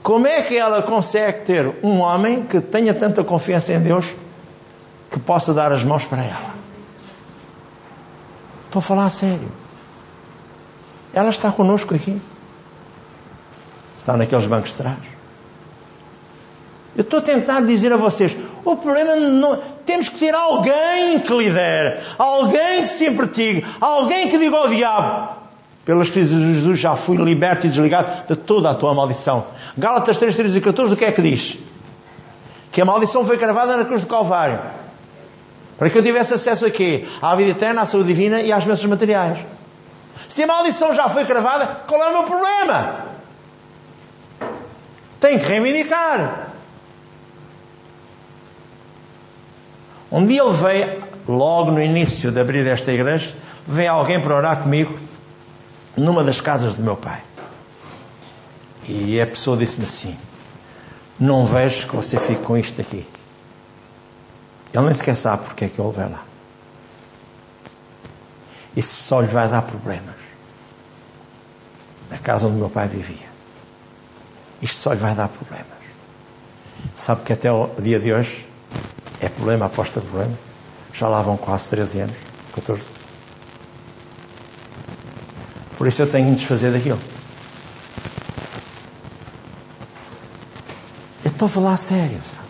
como 0.00 0.28
é 0.28 0.40
que 0.42 0.56
ela 0.56 0.82
consegue 0.82 1.44
ter 1.44 1.74
um 1.82 1.98
homem 1.98 2.44
que 2.44 2.60
tenha 2.60 2.94
tanta 2.94 3.24
confiança 3.24 3.72
em 3.72 3.80
Deus 3.80 4.14
que 5.10 5.18
possa 5.18 5.52
dar 5.52 5.72
as 5.72 5.82
mãos 5.82 6.06
para 6.06 6.22
ela. 6.22 6.54
Estou 8.66 8.78
a 8.78 8.82
falar 8.82 9.06
a 9.06 9.10
sério. 9.10 9.50
Ela 11.12 11.30
está 11.30 11.50
conosco 11.50 11.92
aqui. 11.92 12.20
Está 14.02 14.16
naqueles 14.16 14.46
bancos 14.46 14.70
de 14.70 14.76
trás. 14.78 14.98
Eu 16.96 17.02
estou 17.02 17.20
a 17.20 17.22
tentar 17.22 17.60
dizer 17.60 17.92
a 17.92 17.96
vocês: 17.96 18.36
o 18.64 18.74
problema 18.74 19.14
não. 19.14 19.60
Temos 19.86 20.08
que 20.08 20.18
ter 20.18 20.34
alguém 20.34 21.20
que 21.20 21.32
lidere, 21.32 22.00
alguém 22.18 22.82
que 22.82 22.88
se 22.88 23.06
empretigue, 23.06 23.64
alguém 23.80 24.28
que 24.28 24.38
diga 24.38 24.56
ao 24.56 24.66
diabo: 24.66 25.36
pelas 25.84 26.08
feridas 26.08 26.34
de 26.36 26.54
Jesus 26.54 26.80
já 26.80 26.96
fui 26.96 27.16
liberto 27.16 27.68
e 27.68 27.70
desligado 27.70 28.26
de 28.26 28.34
toda 28.34 28.70
a 28.70 28.74
tua 28.74 28.92
maldição. 28.92 29.46
Gálatas 29.78 30.18
3, 30.18 30.34
13 30.34 30.58
e 30.58 30.60
14, 30.60 30.94
o 30.94 30.96
que 30.96 31.04
é 31.04 31.12
que 31.12 31.22
diz? 31.22 31.58
Que 32.72 32.80
a 32.80 32.84
maldição 32.84 33.24
foi 33.24 33.38
cravada 33.38 33.76
na 33.76 33.84
cruz 33.84 34.00
do 34.00 34.08
Calvário. 34.08 34.58
Para 35.78 35.88
que 35.90 35.96
eu 35.96 36.02
tivesse 36.02 36.34
acesso 36.34 36.66
a 36.66 36.70
quê? 36.70 37.06
À 37.20 37.36
vida 37.36 37.52
eterna, 37.52 37.82
à 37.82 37.84
saúde 37.84 38.08
divina 38.08 38.42
e 38.42 38.52
às 38.52 38.64
bênçãos 38.64 38.86
materiais. 38.86 39.38
Se 40.28 40.42
a 40.42 40.46
maldição 40.48 40.92
já 40.92 41.08
foi 41.08 41.24
cravada, 41.24 41.66
qual 41.86 42.02
é 42.02 42.08
o 42.08 42.12
meu 42.12 42.24
problema? 42.24 43.11
Tenho 45.22 45.38
que 45.38 45.46
reivindicar. 45.46 46.48
Um 50.10 50.26
dia 50.26 50.42
ele 50.42 50.52
veio, 50.52 51.04
logo 51.28 51.70
no 51.70 51.80
início 51.80 52.32
de 52.32 52.40
abrir 52.40 52.66
esta 52.66 52.90
igreja, 52.90 53.32
veio 53.64 53.92
alguém 53.92 54.20
para 54.20 54.34
orar 54.34 54.60
comigo 54.64 54.98
numa 55.96 56.24
das 56.24 56.40
casas 56.40 56.74
do 56.74 56.82
meu 56.82 56.96
pai. 56.96 57.22
E 58.84 59.20
a 59.20 59.26
pessoa 59.28 59.56
disse-me 59.56 59.84
assim: 59.84 60.18
Não 61.20 61.46
vejo 61.46 61.86
que 61.86 61.94
você 61.94 62.18
fique 62.18 62.42
com 62.42 62.58
isto 62.58 62.80
aqui. 62.80 63.06
Ele 64.74 64.84
nem 64.86 64.94
sequer 64.94 65.14
sabe 65.14 65.44
porque 65.44 65.66
é 65.66 65.68
que 65.68 65.78
eu 65.78 65.92
vou 65.92 66.10
lá. 66.10 66.24
Isso 68.76 69.04
só 69.04 69.20
lhe 69.20 69.28
vai 69.28 69.48
dar 69.48 69.62
problemas. 69.62 70.16
Na 72.10 72.18
casa 72.18 72.48
onde 72.48 72.56
meu 72.56 72.68
pai 72.68 72.88
vivia. 72.88 73.31
Isto 74.62 74.76
só 74.76 74.92
lhe 74.92 75.00
vai 75.00 75.14
dar 75.14 75.28
problemas. 75.28 75.66
Sabe 76.94 77.22
que 77.24 77.32
até 77.32 77.50
o 77.50 77.68
dia 77.80 77.98
de 77.98 78.12
hoje 78.12 78.46
é 79.20 79.28
problema 79.28 79.66
após 79.66 79.90
problema. 79.90 80.38
Já 80.94 81.08
lá 81.08 81.20
vão 81.20 81.36
quase 81.36 81.68
13 81.68 82.00
anos, 82.00 82.16
14. 82.54 82.82
Por 85.76 85.88
isso 85.88 86.00
eu 86.00 86.06
tenho 86.06 86.26
que 86.26 86.30
me 86.30 86.36
desfazer 86.36 86.70
daquilo. 86.70 87.00
Eu 91.24 91.30
estou 91.30 91.46
a 91.46 91.48
falar 91.48 91.72
a 91.72 91.76
sério, 91.76 92.20
sabe? 92.22 92.48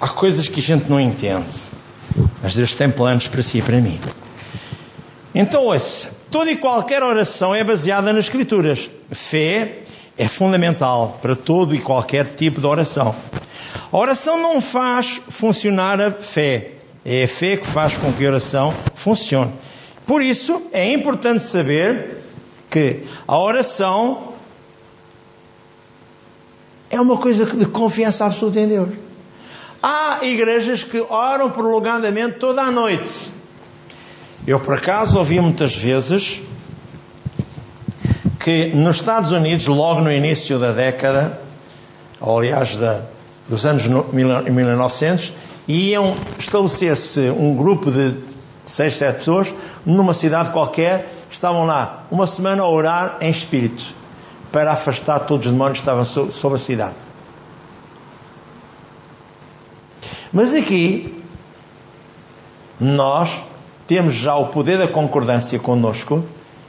Há 0.00 0.08
coisas 0.08 0.48
que 0.48 0.60
a 0.60 0.62
gente 0.62 0.88
não 0.88 1.00
entende, 1.00 1.56
mas 2.42 2.54
Deus 2.54 2.72
tem 2.72 2.90
planos 2.90 3.26
para 3.26 3.42
si 3.42 3.58
e 3.58 3.62
para 3.62 3.80
mim. 3.80 4.00
Então, 5.34 5.64
ouça, 5.64 6.10
toda 6.30 6.50
e 6.50 6.56
qualquer 6.56 7.02
oração 7.02 7.54
é 7.54 7.64
baseada 7.64 8.12
nas 8.12 8.26
Escrituras. 8.26 8.88
Fé 9.10 9.80
é 10.16 10.28
fundamental 10.28 11.18
para 11.20 11.34
todo 11.34 11.74
e 11.74 11.78
qualquer 11.78 12.26
tipo 12.26 12.60
de 12.60 12.66
oração. 12.66 13.14
A 13.92 13.98
oração 13.98 14.40
não 14.40 14.60
faz 14.60 15.20
funcionar 15.28 16.00
a 16.00 16.10
fé, 16.10 16.72
é 17.04 17.24
a 17.24 17.28
fé 17.28 17.56
que 17.56 17.66
faz 17.66 17.96
com 17.96 18.12
que 18.12 18.24
a 18.24 18.28
oração 18.28 18.72
funcione. 18.94 19.52
Por 20.06 20.22
isso, 20.22 20.62
é 20.72 20.92
importante 20.92 21.42
saber 21.42 22.18
que 22.68 23.04
a 23.26 23.38
oração 23.38 24.34
é 26.90 27.00
uma 27.00 27.16
coisa 27.16 27.46
de 27.46 27.66
confiança 27.66 28.26
absoluta 28.26 28.60
em 28.60 28.68
Deus. 28.68 28.88
Há 29.82 30.18
igrejas 30.22 30.84
que 30.84 31.00
oram 31.00 31.50
prolongadamente 31.50 32.38
toda 32.38 32.62
a 32.62 32.70
noite. 32.70 33.30
Eu, 34.50 34.58
por 34.58 34.74
acaso, 34.74 35.16
ouvi 35.16 35.40
muitas 35.40 35.76
vezes 35.76 36.42
que 38.40 38.66
nos 38.74 38.96
Estados 38.96 39.30
Unidos, 39.30 39.64
logo 39.68 40.00
no 40.00 40.10
início 40.10 40.58
da 40.58 40.72
década, 40.72 41.38
ou 42.20 42.40
aliás 42.40 42.74
da, 42.74 43.00
dos 43.48 43.64
anos 43.64 43.84
1900, 43.86 45.32
iam 45.68 46.16
estabelecer-se 46.36 47.30
um 47.30 47.54
grupo 47.54 47.92
de 47.92 48.16
seis, 48.66 48.96
sete 48.96 49.18
pessoas 49.18 49.54
numa 49.86 50.12
cidade 50.12 50.50
qualquer, 50.50 51.14
estavam 51.30 51.64
lá 51.64 52.06
uma 52.10 52.26
semana 52.26 52.64
a 52.64 52.68
orar 52.68 53.18
em 53.20 53.30
espírito 53.30 53.94
para 54.50 54.72
afastar 54.72 55.20
todos 55.20 55.46
os 55.46 55.52
demónios 55.52 55.78
que 55.78 55.82
estavam 55.82 56.04
sobre 56.04 56.56
a 56.56 56.60
cidade. 56.60 56.96
Mas 60.32 60.52
aqui 60.54 61.22
nós 62.80 63.48
temos 63.90 64.14
já 64.14 64.36
o 64.36 64.46
poder 64.46 64.78
da 64.78 64.86
concordância 64.86 65.58
conosco 65.58 66.24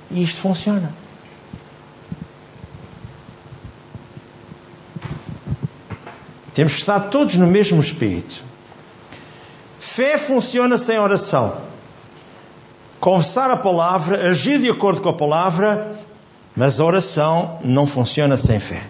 e 0.09 0.23
isto 0.23 0.39
funciona. 0.39 0.91
Temos 6.55 6.73
que 6.73 6.79
estar 6.79 6.99
todos 7.11 7.35
no 7.35 7.45
mesmo 7.45 7.79
espírito. 7.79 8.43
Fé 9.79 10.17
funciona 10.17 10.79
sem 10.79 10.97
oração. 10.97 11.57
Confessar 12.99 13.51
a 13.51 13.57
palavra, 13.57 14.27
agir 14.31 14.57
de 14.57 14.71
acordo 14.71 14.99
com 14.99 15.09
a 15.09 15.13
palavra, 15.13 15.99
mas 16.55 16.79
a 16.79 16.85
oração 16.85 17.59
não 17.63 17.85
funciona 17.85 18.35
sem 18.35 18.59
fé. 18.59 18.81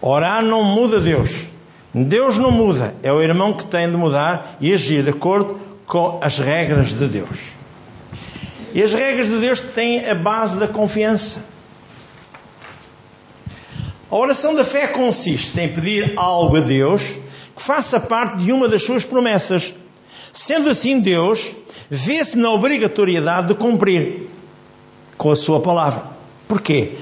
Orar 0.00 0.44
não 0.44 0.62
muda 0.62 1.00
Deus. 1.00 1.48
Deus 1.92 2.38
não 2.38 2.52
muda. 2.52 2.94
É 3.02 3.12
o 3.12 3.20
irmão 3.20 3.52
que 3.52 3.66
tem 3.66 3.90
de 3.90 3.96
mudar 3.96 4.56
e 4.60 4.72
agir 4.72 5.02
de 5.02 5.10
acordo 5.10 5.65
com 5.86 6.18
as 6.22 6.38
regras 6.38 6.88
de 6.88 7.06
Deus. 7.06 7.52
E 8.74 8.82
as 8.82 8.92
regras 8.92 9.28
de 9.28 9.38
Deus 9.38 9.60
têm 9.60 10.08
a 10.08 10.14
base 10.14 10.58
da 10.58 10.68
confiança. 10.68 11.44
A 14.10 14.16
oração 14.16 14.54
da 14.54 14.64
fé 14.64 14.86
consiste 14.86 15.58
em 15.60 15.68
pedir 15.68 16.12
algo 16.16 16.56
a 16.56 16.60
Deus 16.60 17.02
que 17.56 17.62
faça 17.62 17.98
parte 17.98 18.44
de 18.44 18.52
uma 18.52 18.68
das 18.68 18.82
suas 18.82 19.04
promessas. 19.04 19.72
Sendo 20.32 20.68
assim, 20.68 21.00
Deus 21.00 21.50
vê-se 21.88 22.36
na 22.36 22.50
obrigatoriedade 22.50 23.48
de 23.48 23.54
cumprir 23.54 24.28
com 25.16 25.30
a 25.30 25.36
sua 25.36 25.60
palavra. 25.60 26.04
Porquê? 26.46 26.92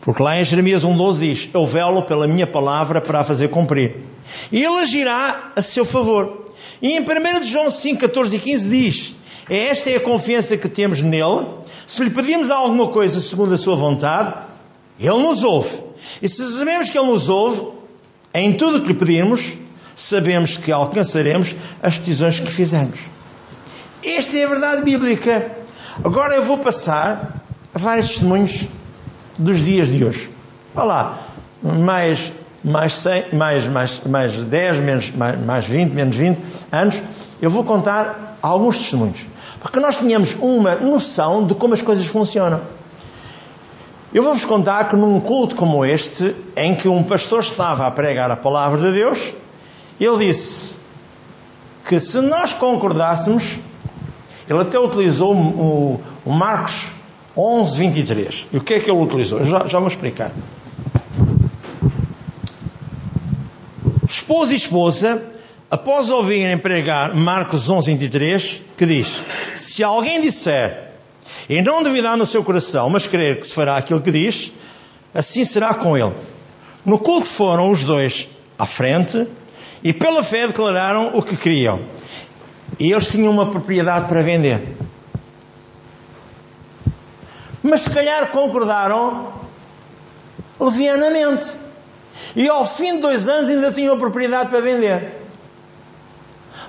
Porque 0.00 0.22
lá 0.22 0.40
em 0.40 0.44
Jeremias 0.44 0.84
1,12 0.84 1.18
diz: 1.18 1.48
Eu 1.52 1.66
velo 1.66 2.02
pela 2.02 2.28
minha 2.28 2.46
palavra 2.46 3.00
para 3.00 3.20
a 3.20 3.24
fazer 3.24 3.48
cumprir. 3.48 3.96
E 4.52 4.62
ele 4.62 4.80
agirá 4.80 5.52
a 5.56 5.62
seu 5.62 5.84
favor. 5.84 6.43
E 6.80 6.96
em 6.96 7.00
1 7.00 7.44
João 7.44 7.70
5, 7.70 8.00
14 8.00 8.36
e 8.36 8.38
15 8.38 8.68
diz: 8.68 9.16
é 9.48 9.68
Esta 9.68 9.90
é 9.90 9.96
a 9.96 10.00
confiança 10.00 10.56
que 10.56 10.68
temos 10.68 11.02
nele. 11.02 11.46
Se 11.86 12.02
lhe 12.02 12.10
pedimos 12.10 12.50
alguma 12.50 12.88
coisa 12.88 13.20
segundo 13.20 13.54
a 13.54 13.58
sua 13.58 13.76
vontade, 13.76 14.34
ele 14.98 15.18
nos 15.18 15.42
ouve. 15.42 15.82
E 16.22 16.28
se 16.28 16.44
sabemos 16.52 16.90
que 16.90 16.98
ele 16.98 17.08
nos 17.08 17.28
ouve, 17.28 17.66
em 18.32 18.52
tudo 18.54 18.78
o 18.78 18.80
que 18.82 18.88
lhe 18.88 18.94
pedimos, 18.94 19.54
sabemos 19.94 20.56
que 20.56 20.72
alcançaremos 20.72 21.54
as 21.82 21.98
decisões 21.98 22.40
que 22.40 22.50
fizermos. 22.50 23.00
Esta 24.04 24.36
é 24.36 24.44
a 24.44 24.48
verdade 24.48 24.82
bíblica. 24.82 25.56
Agora 26.02 26.34
eu 26.34 26.42
vou 26.42 26.58
passar 26.58 27.44
a 27.72 27.78
vários 27.78 28.08
testemunhos 28.08 28.66
dos 29.38 29.64
dias 29.64 29.88
de 29.88 30.04
hoje. 30.04 30.30
Vá 30.74 30.84
lá, 30.84 31.28
mais 31.62 32.32
mais, 32.64 32.94
100, 32.94 33.34
mais, 33.34 33.68
mais, 33.68 34.00
mais 34.06 34.32
10, 34.32 34.80
menos, 34.80 35.10
mais, 35.10 35.38
mais 35.38 35.66
20, 35.66 35.92
menos 35.92 36.16
20 36.16 36.38
anos, 36.72 37.02
eu 37.40 37.50
vou 37.50 37.62
contar 37.62 38.38
alguns 38.40 38.78
testemunhos. 38.78 39.26
Para 39.60 39.70
que 39.70 39.80
nós 39.80 39.98
tenhamos 39.98 40.34
uma 40.40 40.74
noção 40.76 41.46
de 41.46 41.54
como 41.54 41.74
as 41.74 41.82
coisas 41.82 42.06
funcionam. 42.06 42.60
Eu 44.12 44.22
vou-vos 44.22 44.44
contar 44.44 44.88
que 44.88 44.96
num 44.96 45.20
culto 45.20 45.56
como 45.56 45.84
este, 45.84 46.34
em 46.56 46.74
que 46.74 46.88
um 46.88 47.02
pastor 47.02 47.40
estava 47.40 47.86
a 47.86 47.90
pregar 47.90 48.30
a 48.30 48.36
palavra 48.36 48.78
de 48.78 48.92
Deus, 48.92 49.32
ele 50.00 50.26
disse 50.26 50.76
que 51.84 51.98
se 52.00 52.20
nós 52.20 52.52
concordássemos, 52.52 53.58
ele 54.48 54.60
até 54.60 54.78
utilizou 54.78 55.34
o, 55.34 56.00
o 56.24 56.32
Marcos 56.32 56.92
11, 57.36 57.76
23. 57.76 58.48
E 58.52 58.56
o 58.56 58.60
que 58.60 58.74
é 58.74 58.80
que 58.80 58.90
ele 58.90 59.00
utilizou? 59.00 59.40
Eu 59.40 59.46
já, 59.46 59.66
já 59.66 59.78
vou 59.78 59.88
explicar. 59.88 60.30
Esposo 64.24 64.54
e 64.54 64.56
esposa, 64.56 65.22
após 65.70 66.08
ouvirem 66.08 66.56
pregar 66.56 67.14
Marcos 67.14 67.68
11, 67.68 67.90
23, 67.90 68.62
que 68.74 68.86
diz: 68.86 69.22
Se 69.54 69.84
alguém 69.84 70.18
disser 70.18 70.92
e 71.46 71.60
não 71.60 71.82
duvidar 71.82 72.16
no 72.16 72.24
seu 72.24 72.42
coração, 72.42 72.88
mas 72.88 73.06
crer 73.06 73.38
que 73.38 73.46
se 73.46 73.52
fará 73.52 73.76
aquilo 73.76 74.00
que 74.00 74.10
diz, 74.10 74.50
assim 75.12 75.44
será 75.44 75.74
com 75.74 75.94
ele. 75.94 76.14
No 76.86 76.98
culto 76.98 77.26
foram 77.26 77.68
os 77.68 77.82
dois 77.82 78.26
à 78.58 78.64
frente 78.64 79.28
e 79.82 79.92
pela 79.92 80.22
fé 80.22 80.46
declararam 80.46 81.10
o 81.12 81.22
que 81.22 81.36
queriam. 81.36 81.80
E 82.80 82.90
eles 82.90 83.08
tinham 83.08 83.30
uma 83.30 83.50
propriedade 83.50 84.08
para 84.08 84.22
vender. 84.22 84.74
Mas 87.62 87.82
se 87.82 87.90
calhar 87.90 88.28
concordaram 88.28 89.34
levianamente. 90.58 91.63
E 92.34 92.48
ao 92.48 92.66
fim 92.66 92.94
de 92.94 93.00
dois 93.00 93.28
anos 93.28 93.50
ainda 93.50 93.72
tinham 93.72 93.94
a 93.94 93.98
propriedade 93.98 94.50
para 94.50 94.60
vender. 94.60 95.22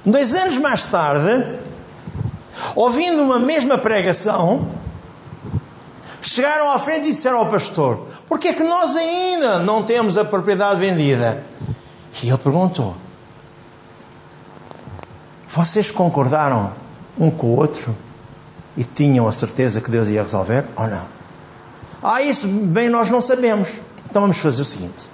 Dois 0.05 0.34
anos 0.36 0.58
mais 0.58 0.86
tarde, 0.86 1.58
ouvindo 2.75 3.23
uma 3.23 3.39
mesma 3.39 3.77
pregação, 3.77 4.67
chegaram 6.21 6.71
à 6.71 6.79
frente 6.79 7.10
e 7.10 7.12
disseram 7.13 7.39
ao 7.39 7.49
pastor: 7.49 8.08
Porquê 8.27 8.49
é 8.49 8.53
que 8.53 8.63
nós 8.63 8.95
ainda 8.95 9.60
não 9.60 9.84
temos 9.84 10.17
a 10.17 10.25
propriedade 10.25 10.79
vendida? 10.79 11.43
E 12.21 12.29
ele 12.29 12.38
perguntou: 12.38 12.95
Vocês 15.49 15.89
concordaram 15.89 16.73
um 17.17 17.31
com 17.31 17.47
o 17.47 17.58
outro 17.58 17.95
e 18.77 18.84
tinham 18.84 19.27
a 19.27 19.31
certeza 19.31 19.81
que 19.81 19.89
Deus 19.89 20.08
ia 20.08 20.21
resolver 20.21 20.65
ou 20.75 20.88
não? 20.88 21.08
Ah, 22.03 22.21
isso 22.21 22.47
bem 22.47 22.89
nós 22.89 23.10
não 23.10 23.21
sabemos. 23.21 23.69
Então 24.08 24.21
vamos 24.21 24.38
fazer 24.38 24.62
o 24.62 24.65
seguinte: 24.65 25.10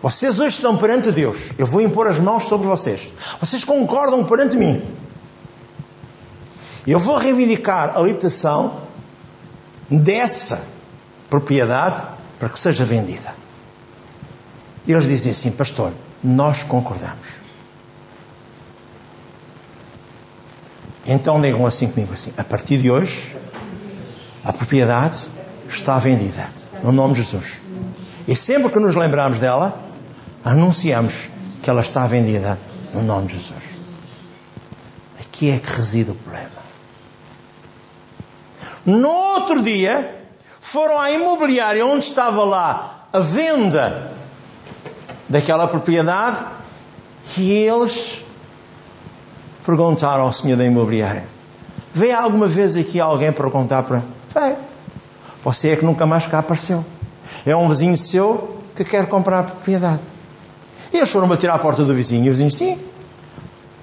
vocês 0.00 0.38
hoje 0.38 0.56
estão 0.56 0.76
perante 0.76 1.10
Deus. 1.10 1.52
Eu 1.58 1.66
vou 1.66 1.80
impor 1.80 2.06
as 2.06 2.20
mãos 2.20 2.44
sobre 2.44 2.66
vocês. 2.66 3.12
Vocês 3.40 3.64
concordam 3.64 4.24
perante 4.24 4.56
mim. 4.56 4.82
Eu 6.86 6.98
vou 6.98 7.16
reivindicar 7.16 7.96
a 7.96 8.00
libertação 8.00 8.80
dessa 9.90 10.64
propriedade 11.28 12.06
para 12.38 12.48
que 12.48 12.58
seja 12.58 12.84
vendida. 12.84 13.34
E 14.86 14.92
eles 14.92 15.06
dizem 15.06 15.32
assim, 15.32 15.50
pastor, 15.50 15.92
nós 16.22 16.62
concordamos. 16.62 17.26
Então 21.04 21.40
digam 21.40 21.66
assim 21.66 21.88
comigo 21.88 22.12
assim, 22.12 22.32
a 22.36 22.44
partir 22.44 22.78
de 22.78 22.90
hoje, 22.90 23.36
a 24.44 24.52
propriedade 24.52 25.28
está 25.68 25.98
vendida. 25.98 26.48
No 26.82 26.92
nome 26.92 27.14
de 27.14 27.22
Jesus. 27.22 27.60
E 28.28 28.36
sempre 28.36 28.70
que 28.70 28.78
nos 28.78 28.94
lembrarmos 28.94 29.40
dela, 29.40 29.87
anunciamos 30.44 31.28
que 31.62 31.70
ela 31.70 31.80
está 31.80 32.06
vendida 32.06 32.58
no 32.92 33.02
nome 33.02 33.26
de 33.26 33.34
Jesus. 33.34 33.62
Aqui 35.20 35.50
é 35.50 35.58
que 35.58 35.70
reside 35.70 36.10
o 36.10 36.14
problema. 36.14 36.50
No 38.84 39.08
outro 39.08 39.62
dia, 39.62 40.24
foram 40.60 40.98
à 40.98 41.10
imobiliária 41.10 41.84
onde 41.84 42.04
estava 42.04 42.44
lá 42.44 43.06
a 43.12 43.18
venda 43.18 44.12
daquela 45.28 45.68
propriedade 45.68 46.44
e 47.36 47.52
eles 47.52 48.24
perguntaram 49.64 50.24
ao 50.24 50.32
senhor 50.32 50.56
da 50.56 50.64
imobiliária: 50.64 51.26
Veio 51.92 52.16
alguma 52.16 52.48
vez 52.48 52.76
aqui 52.76 53.00
alguém 53.00 53.32
perguntar 53.32 53.82
para. 53.82 54.02
Veio. 54.34 54.56
Você 55.44 55.70
é 55.70 55.76
que 55.76 55.84
nunca 55.84 56.06
mais 56.06 56.26
cá 56.26 56.38
apareceu. 56.38 56.84
É 57.44 57.54
um 57.54 57.68
vizinho 57.68 57.96
seu 57.96 58.62
que 58.74 58.84
quer 58.84 59.06
comprar 59.06 59.40
a 59.40 59.42
propriedade. 59.42 60.00
E 60.92 60.96
eles 60.96 61.10
foram 61.10 61.28
bater 61.28 61.50
à 61.50 61.58
porta 61.58 61.84
do 61.84 61.94
vizinho. 61.94 62.26
E 62.26 62.28
o 62.28 62.32
vizinho, 62.32 62.50
sim, 62.50 62.78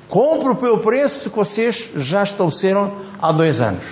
compro 0.09 0.55
pelo 0.55 0.79
preço 0.79 1.29
que 1.29 1.35
vocês 1.35 1.89
já 1.95 2.23
estabeleceram 2.23 2.93
há 3.21 3.31
dois 3.31 3.61
anos. 3.61 3.83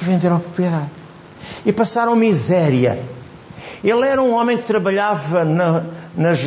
E 0.00 0.04
venderam 0.04 0.36
a 0.36 0.40
propriedade. 0.40 0.90
E 1.64 1.72
passaram 1.72 2.14
miséria. 2.14 3.02
Ele 3.82 4.06
era 4.06 4.22
um 4.22 4.32
homem 4.34 4.58
que 4.58 4.64
trabalhava 4.64 5.44
na, 5.44 5.86
nas, 6.16 6.40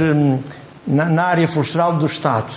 na, 0.85 1.05
na 1.05 1.23
área 1.23 1.47
florestal 1.47 1.93
do 1.93 2.05
Estado. 2.05 2.51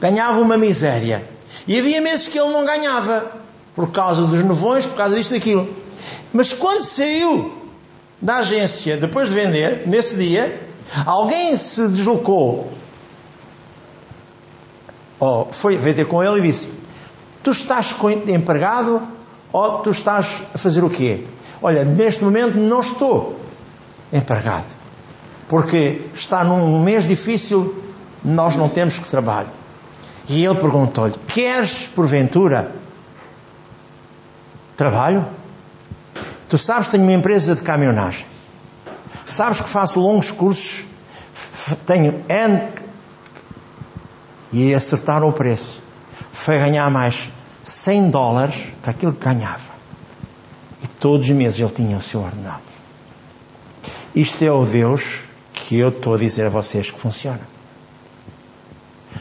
Ganhava 0.00 0.40
uma 0.40 0.56
miséria. 0.56 1.24
E 1.66 1.78
havia 1.78 2.00
meses 2.00 2.28
que 2.28 2.38
ele 2.38 2.50
não 2.50 2.64
ganhava. 2.64 3.32
Por 3.74 3.92
causa 3.92 4.22
dos 4.22 4.42
nevões, 4.42 4.86
por 4.86 4.96
causa 4.96 5.14
disto 5.14 5.32
e 5.32 5.38
daquilo. 5.38 5.68
Mas 6.32 6.52
quando 6.52 6.80
saiu 6.80 7.54
da 8.20 8.38
agência, 8.38 8.96
depois 8.96 9.28
de 9.28 9.34
vender, 9.34 9.82
nesse 9.86 10.16
dia, 10.16 10.68
alguém 11.04 11.56
se 11.56 11.88
deslocou. 11.88 12.72
Oh, 15.20 15.46
foi 15.50 15.76
ter 15.94 16.06
com 16.06 16.22
ele 16.22 16.38
e 16.38 16.42
disse: 16.42 16.70
Tu 17.42 17.50
estás 17.50 17.94
empregado 18.28 19.02
ou 19.52 19.78
tu 19.80 19.90
estás 19.90 20.42
a 20.54 20.58
fazer 20.58 20.84
o 20.84 20.90
quê? 20.90 21.24
Olha, 21.60 21.84
neste 21.84 22.22
momento 22.22 22.56
não 22.56 22.80
estou 22.80 23.40
empregado. 24.12 24.66
Porque 25.48 26.02
está 26.14 26.44
num 26.44 26.82
mês 26.82 27.08
difícil, 27.08 27.82
nós 28.24 28.54
não 28.54 28.68
temos 28.68 28.98
que 28.98 29.10
trabalho. 29.10 29.48
E 30.28 30.44
ele 30.44 30.54
perguntou-lhe: 30.56 31.14
Queres, 31.26 31.88
porventura, 31.94 32.70
trabalho? 34.76 35.26
Tu 36.48 36.56
sabes 36.56 36.88
tenho 36.88 37.02
uma 37.02 37.12
empresa 37.12 37.54
de 37.54 37.62
caminhonagem. 37.62 38.26
Sabes 39.28 39.60
que 39.60 39.68
faço 39.68 40.00
longos 40.00 40.32
cursos. 40.32 40.86
Tenho 41.86 42.24
N. 42.28 42.68
E 44.52 44.74
acertaram 44.74 45.28
o 45.28 45.32
preço. 45.32 45.82
Foi 46.32 46.58
ganhar 46.58 46.90
mais 46.90 47.30
100 47.62 48.10
dólares 48.10 48.72
que 48.82 48.88
aquilo 48.88 49.12
que 49.12 49.24
ganhava. 49.24 49.70
E 50.82 50.88
todos 50.88 51.28
os 51.28 51.36
meses 51.36 51.60
ele 51.60 51.70
tinha 51.70 51.98
o 51.98 52.00
seu 52.00 52.22
ordenado. 52.22 52.62
Isto 54.14 54.44
é 54.44 54.50
o 54.50 54.64
Deus 54.64 55.24
que 55.52 55.78
eu 55.78 55.90
estou 55.90 56.14
a 56.14 56.18
dizer 56.18 56.46
a 56.46 56.48
vocês 56.48 56.90
que 56.90 56.98
funciona. 56.98 57.57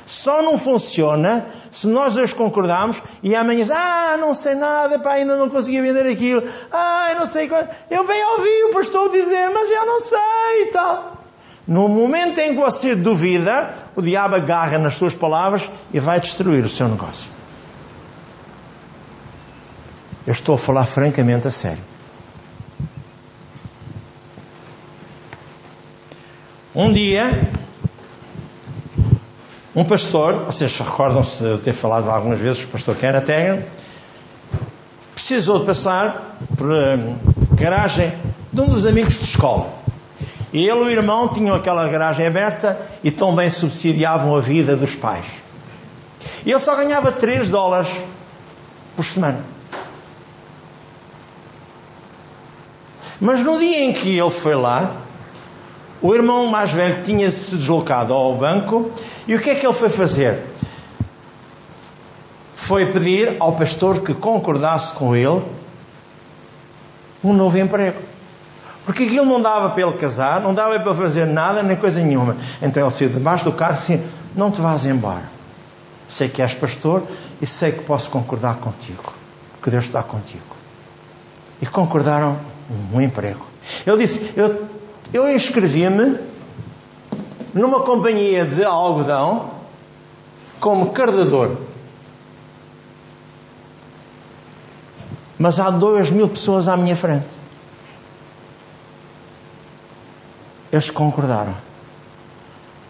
Só 0.05 0.41
não 0.41 0.57
funciona 0.57 1.45
se 1.71 1.87
nós 1.87 2.13
dois 2.13 2.33
concordarmos 2.33 3.01
e 3.21 3.35
amanhã 3.35 3.59
diz, 3.59 3.71
ah, 3.71 4.17
não 4.19 4.33
sei 4.33 4.55
nada, 4.55 4.99
pá, 4.99 5.13
ainda 5.13 5.35
não 5.35 5.49
consegui 5.49 5.81
vender 5.81 6.09
aquilo, 6.09 6.43
ah, 6.71 7.15
não 7.17 7.27
sei 7.27 7.47
quanto. 7.47 7.69
Eu 7.89 8.05
bem 8.05 8.23
ouvi 8.23 8.63
o 8.69 8.73
pastor 8.73 9.11
dizer, 9.11 9.49
mas 9.49 9.69
já 9.69 9.85
não 9.85 9.99
sei 9.99 10.63
e 10.63 10.65
tal. 10.71 11.17
No 11.67 11.89
momento 11.89 12.39
em 12.39 12.55
que 12.55 12.61
você 12.61 12.95
duvida, 12.95 13.73
o 13.95 14.01
diabo 14.01 14.35
agarra 14.35 14.77
nas 14.77 14.95
suas 14.95 15.13
palavras 15.13 15.69
e 15.93 15.99
vai 15.99 16.19
destruir 16.19 16.63
o 16.63 16.69
seu 16.69 16.87
negócio. 16.87 17.29
Eu 20.25 20.33
estou 20.33 20.55
a 20.55 20.57
falar 20.57 20.85
francamente 20.85 21.47
a 21.47 21.51
sério. 21.51 21.83
Um 26.73 26.93
dia, 26.93 27.49
um 29.77 29.85
pastor, 29.85 30.45
vocês 30.45 30.75
recordam-se 30.79 31.43
de 31.43 31.59
ter 31.59 31.71
falado 31.71 32.09
algumas 32.09 32.39
vezes, 32.39 32.63
o 32.63 32.67
pastor 32.67 32.95
Kenneth 32.95 33.29
Hagen, 33.29 33.63
precisou 35.13 35.59
de 35.59 35.67
passar 35.67 36.35
por 36.57 36.71
a 36.71 36.97
garagem 37.53 38.11
de 38.51 38.59
um 38.59 38.69
dos 38.69 38.87
amigos 38.87 39.19
de 39.19 39.25
escola. 39.25 39.71
E 40.51 40.67
ele 40.67 40.79
e 40.79 40.83
o 40.83 40.89
irmão 40.89 41.27
tinham 41.27 41.55
aquela 41.55 41.87
garagem 41.87 42.25
aberta 42.25 42.75
e 43.03 43.11
tão 43.11 43.35
bem 43.35 43.51
subsidiavam 43.51 44.35
a 44.35 44.39
vida 44.41 44.75
dos 44.75 44.95
pais. 44.95 45.27
E 46.43 46.49
ele 46.49 46.59
só 46.59 46.75
ganhava 46.75 47.11
3 47.11 47.47
dólares 47.47 47.91
por 48.95 49.05
semana. 49.05 49.45
Mas 53.21 53.43
no 53.43 53.59
dia 53.59 53.83
em 53.83 53.93
que 53.93 54.17
ele 54.17 54.31
foi 54.31 54.55
lá, 54.55 54.91
o 56.01 56.13
irmão 56.13 56.47
mais 56.47 56.71
velho 56.71 57.03
tinha-se 57.03 57.55
deslocado 57.55 58.13
ao 58.13 58.35
banco 58.35 58.91
e 59.27 59.35
o 59.35 59.39
que 59.39 59.49
é 59.49 59.55
que 59.55 59.65
ele 59.65 59.73
foi 59.73 59.89
fazer? 59.89 60.39
Foi 62.55 62.91
pedir 62.91 63.35
ao 63.39 63.53
pastor 63.53 64.01
que 64.01 64.13
concordasse 64.13 64.93
com 64.93 65.15
ele 65.15 65.41
um 67.23 67.33
novo 67.33 67.57
emprego. 67.57 67.99
Porque 68.85 69.03
aquilo 69.03 69.25
não 69.25 69.41
dava 69.41 69.69
para 69.69 69.81
ele 69.81 69.97
casar, 69.97 70.39
não 70.39 70.53
dava 70.53 70.79
para 70.79 70.95
fazer 70.95 71.25
nada, 71.25 71.61
nem 71.61 71.75
coisa 71.75 72.01
nenhuma. 72.01 72.37
Então 72.61 72.81
ele 72.83 72.91
saiu 72.91 73.09
debaixo 73.09 73.43
do 73.43 73.51
carro 73.51 73.73
e 73.73 73.77
disse: 73.77 74.01
Não 74.35 74.49
te 74.49 74.61
vás 74.61 74.85
embora. 74.85 75.23
Sei 76.07 76.29
que 76.29 76.41
és 76.41 76.53
pastor 76.53 77.03
e 77.41 77.45
sei 77.45 77.73
que 77.73 77.83
posso 77.83 78.09
concordar 78.09 78.55
contigo. 78.55 79.13
Que 79.61 79.69
Deus 79.69 79.85
está 79.85 80.01
contigo. 80.01 80.55
E 81.61 81.65
concordaram 81.65 82.37
um 82.93 83.01
emprego. 83.01 83.45
Ele 83.85 83.97
disse: 83.97 84.31
Eu 84.37 84.76
eu 85.13 85.29
inscrevi-me 85.33 86.19
numa 87.53 87.81
companhia 87.81 88.45
de 88.45 88.63
algodão 88.63 89.51
como 90.59 90.91
cardador. 90.91 91.57
Mas 95.37 95.59
há 95.59 95.69
dois 95.69 96.09
mil 96.09 96.27
pessoas 96.27 96.67
à 96.67 96.75
minha 96.75 96.95
frente. 96.95 97.27
Eles 100.71 100.89
concordaram. 100.89 101.55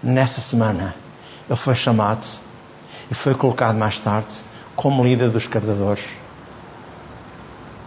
Nessa 0.01 0.41
semana, 0.41 0.95
ele 1.49 1.58
foi 1.58 1.75
chamado 1.75 2.25
e 3.12 3.15
foi 3.15 3.34
colocado 3.34 3.75
mais 3.75 3.99
tarde 3.99 4.36
como 4.75 5.03
líder 5.03 5.30
dos 5.30 5.47
cardadores. 5.47 6.06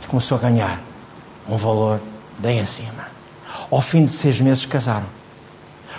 E 0.03 0.07
começou 0.07 0.37
a 0.37 0.41
ganhar 0.41 0.81
um 1.49 1.57
valor 1.57 2.01
bem 2.39 2.61
acima. 2.61 3.20
Ao 3.71 3.81
fim 3.81 4.05
de 4.05 4.11
seis 4.11 4.41
meses 4.41 4.67
casaram. 4.67 5.07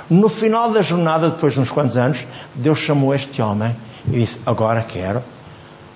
No 0.10 0.28
final 0.28 0.72
da 0.72 0.82
jornada, 0.82 1.30
depois 1.30 1.54
de 1.54 1.62
uns 1.62 1.72
quantos 1.72 1.96
anos, 1.96 2.26
Deus 2.54 2.80
chamou 2.80 3.16
este 3.16 3.42
homem 3.42 3.76
e 4.08 4.20
disse: 4.20 4.42
Agora 4.46 4.82
quero, 4.84 5.24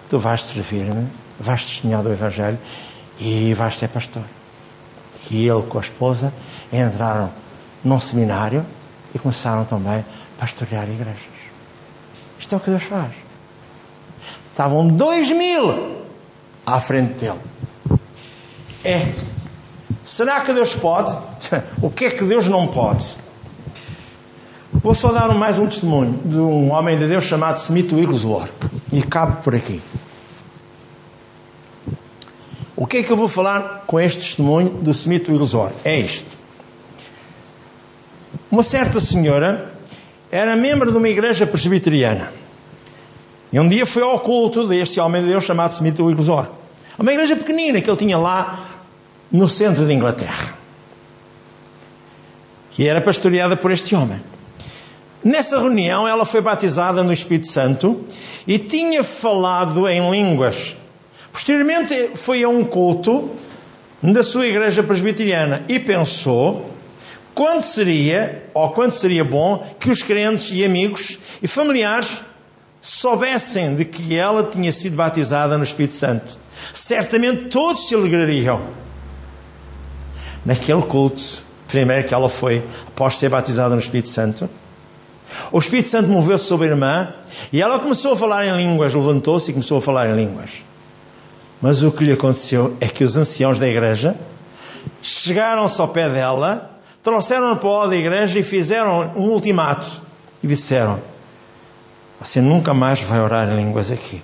tu 0.10 0.18
vais 0.18 0.44
servir-me, 0.44 1.08
vais 1.40 1.66
testemunhar 1.66 2.02
do 2.02 2.12
Evangelho 2.12 2.58
e 3.20 3.54
vais 3.54 3.78
ser 3.78 3.90
pastor. 3.90 4.24
E 5.30 5.48
ele 5.48 5.64
com 5.64 5.78
a 5.78 5.82
esposa 5.82 6.34
entraram 6.72 7.30
num 7.84 8.00
seminário 8.00 8.66
e 9.14 9.20
começaram 9.20 9.66
também 9.66 10.00
a 10.38 10.40
pastorear 10.40 10.90
igrejas. 10.90 11.18
Isto 12.40 12.56
é 12.56 12.58
o 12.58 12.62
que 12.62 12.70
Deus 12.70 12.84
faz. 12.84 13.12
Estavam 14.52 14.88
dois 14.88 15.30
mil 15.32 16.06
à 16.66 16.80
frente 16.80 17.14
dele. 17.16 17.40
É 18.84 19.35
Será 20.04 20.42
que 20.42 20.54
Deus 20.54 20.76
pode? 20.76 21.16
o 21.82 21.90
que 21.90 22.06
é 22.06 22.12
que 22.12 22.24
Deus 22.24 22.48
não 22.48 22.68
pode? 22.68 23.18
Vou 24.74 24.94
só 24.94 25.12
dar 25.12 25.34
mais 25.34 25.58
um 25.58 25.66
testemunho 25.66 26.20
de 26.26 26.38
um 26.38 26.72
homem 26.72 26.98
de 26.98 27.08
Deus 27.08 27.24
chamado 27.24 27.58
Smith 27.58 27.92
Wigglesworth. 27.92 28.52
E 28.92 29.00
acabo 29.00 29.42
por 29.42 29.56
aqui. 29.56 29.82
O 32.76 32.86
que 32.86 32.98
é 32.98 33.04
que 33.04 33.12
eu 33.12 33.16
vou 33.16 33.28
falar 33.28 33.84
com 33.88 34.00
este 34.00 34.20
testemunho 34.20 34.70
do 34.70 34.92
Smith 34.92 35.28
Wigglesworth? 35.30 35.74
É 35.86 35.98
isto. 35.98 36.30
Uma 38.52 38.64
certa 38.64 39.00
senhora 39.00 39.74
era 40.30 40.56
membro 40.56 40.92
de 40.92 40.98
uma 40.98 41.08
igreja 41.08 41.48
presbiteriana. 41.48 42.32
E 43.52 43.60
um 43.60 43.70
dia 43.70 43.86
foi 43.86 44.04
ao 44.04 44.20
culto 44.20 44.68
deste 44.68 45.00
homem 45.00 45.24
de 45.24 45.30
Deus 45.30 45.46
chamado 45.46 45.72
Smith 45.72 45.98
Wigglesworth. 46.00 46.52
Uma 47.00 47.14
igreja 47.14 47.36
pequenina 47.36 47.80
que 47.82 47.90
ele 47.90 47.98
tinha 47.98 48.18
lá 48.18 48.75
no 49.32 49.48
centro 49.48 49.86
de 49.86 49.94
Inglaterra. 49.94 50.56
Que 52.72 52.88
era 52.88 53.02
pastoreada 53.02 53.56
por 53.56 53.72
este 53.72 53.96
homem. 53.96 54.22
Nessa 55.24 55.60
reunião, 55.60 56.08
ela 56.08 56.26
foi 56.26 56.42
batizada 56.42 57.04
no 57.04 57.12
Espírito 57.12 57.48
Santo 57.48 58.06
e 58.46 58.60
tinha 58.60 59.04
falado 59.04 59.88
em 59.88 60.12
línguas. 60.12 60.78
Posteriormente, 61.32 62.12
foi 62.16 62.44
a 62.44 62.50
um 62.50 62.64
culto 62.64 63.32
da 64.04 64.24
sua 64.24 64.46
igreja 64.46 64.84
presbiteriana 64.84 65.66
e 65.68 65.80
pensou 65.80 66.70
quando 67.34 67.62
seria, 67.62 68.44
ou 68.54 68.70
quando 68.70 68.92
seria 68.92 69.24
bom, 69.24 69.68
que 69.80 69.90
os 69.90 70.02
crentes 70.02 70.52
e 70.54 70.64
amigos 70.64 71.20
e 71.44 71.48
familiares 71.48 72.22
soubessem 72.80 73.76
de 73.76 73.84
que 73.84 74.16
ela 74.16 74.44
tinha 74.44 74.72
sido 74.72 74.96
batizada 74.96 75.58
no 75.58 75.64
Espírito 75.64 75.96
Santo. 75.96 76.38
Certamente 76.74 77.50
todos 77.50 77.88
se 77.88 77.96
alegrariam. 77.96 78.62
Naquele 80.46 80.84
culto, 80.84 81.44
Primeiro 81.68 82.08
que 82.08 82.14
ela 82.14 82.30
foi, 82.30 82.64
após 82.88 83.18
ser 83.18 83.30
batizada 83.30 83.74
no 83.74 83.82
Espírito 83.82 84.10
Santo, 84.10 84.50
o 85.52 85.60
Espírito 85.60 85.90
Santo 85.90 86.10
moveu-se 86.10 86.46
sobre 86.46 86.68
a 86.68 86.70
irmã 86.70 87.14
e 87.52 87.62
ela 87.62 87.80
começou 87.80 88.14
a 88.14 88.18
falar 88.18 88.46
em 88.46 88.56
línguas, 88.56 88.94
levantou-se 88.94 89.50
e 89.50 89.54
começou 89.54 89.80
a 89.80 89.82
falar 89.82 90.10
em 90.10 90.16
línguas. 90.16 90.50
Mas 91.62 91.82
o 91.82 91.92
que 91.92 92.04
lhe 92.04 92.12
aconteceu 92.12 92.78
é 92.80 92.88
que 92.88 93.04
os 93.04 93.18
anciãos 93.18 93.60
da 93.60 93.68
igreja 93.68 94.16
chegaram-se 95.02 95.82
ao 95.82 95.88
pé 95.88 96.08
dela, 96.10 96.72
trouxeram-na 97.02 97.56
para 97.56 97.68
o 97.68 97.88
da 97.88 97.96
igreja 97.96 98.40
e 98.40 98.44
fizeram 98.44 99.14
um 99.16 99.30
ultimato 99.30 100.02
e 100.44 100.48
disseram: 100.48 101.02
Você 102.20 102.40
nunca 102.40 102.74
mais 102.74 103.02
vai 103.02 103.20
orar 103.20 103.52
em 103.52 103.56
línguas 103.56 103.92
aqui. 103.92 104.22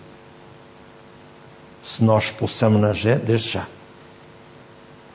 Se 1.82 2.04
nós 2.04 2.26
expulsamos-na 2.26 2.94
desde 3.24 3.50
já. 3.50 3.66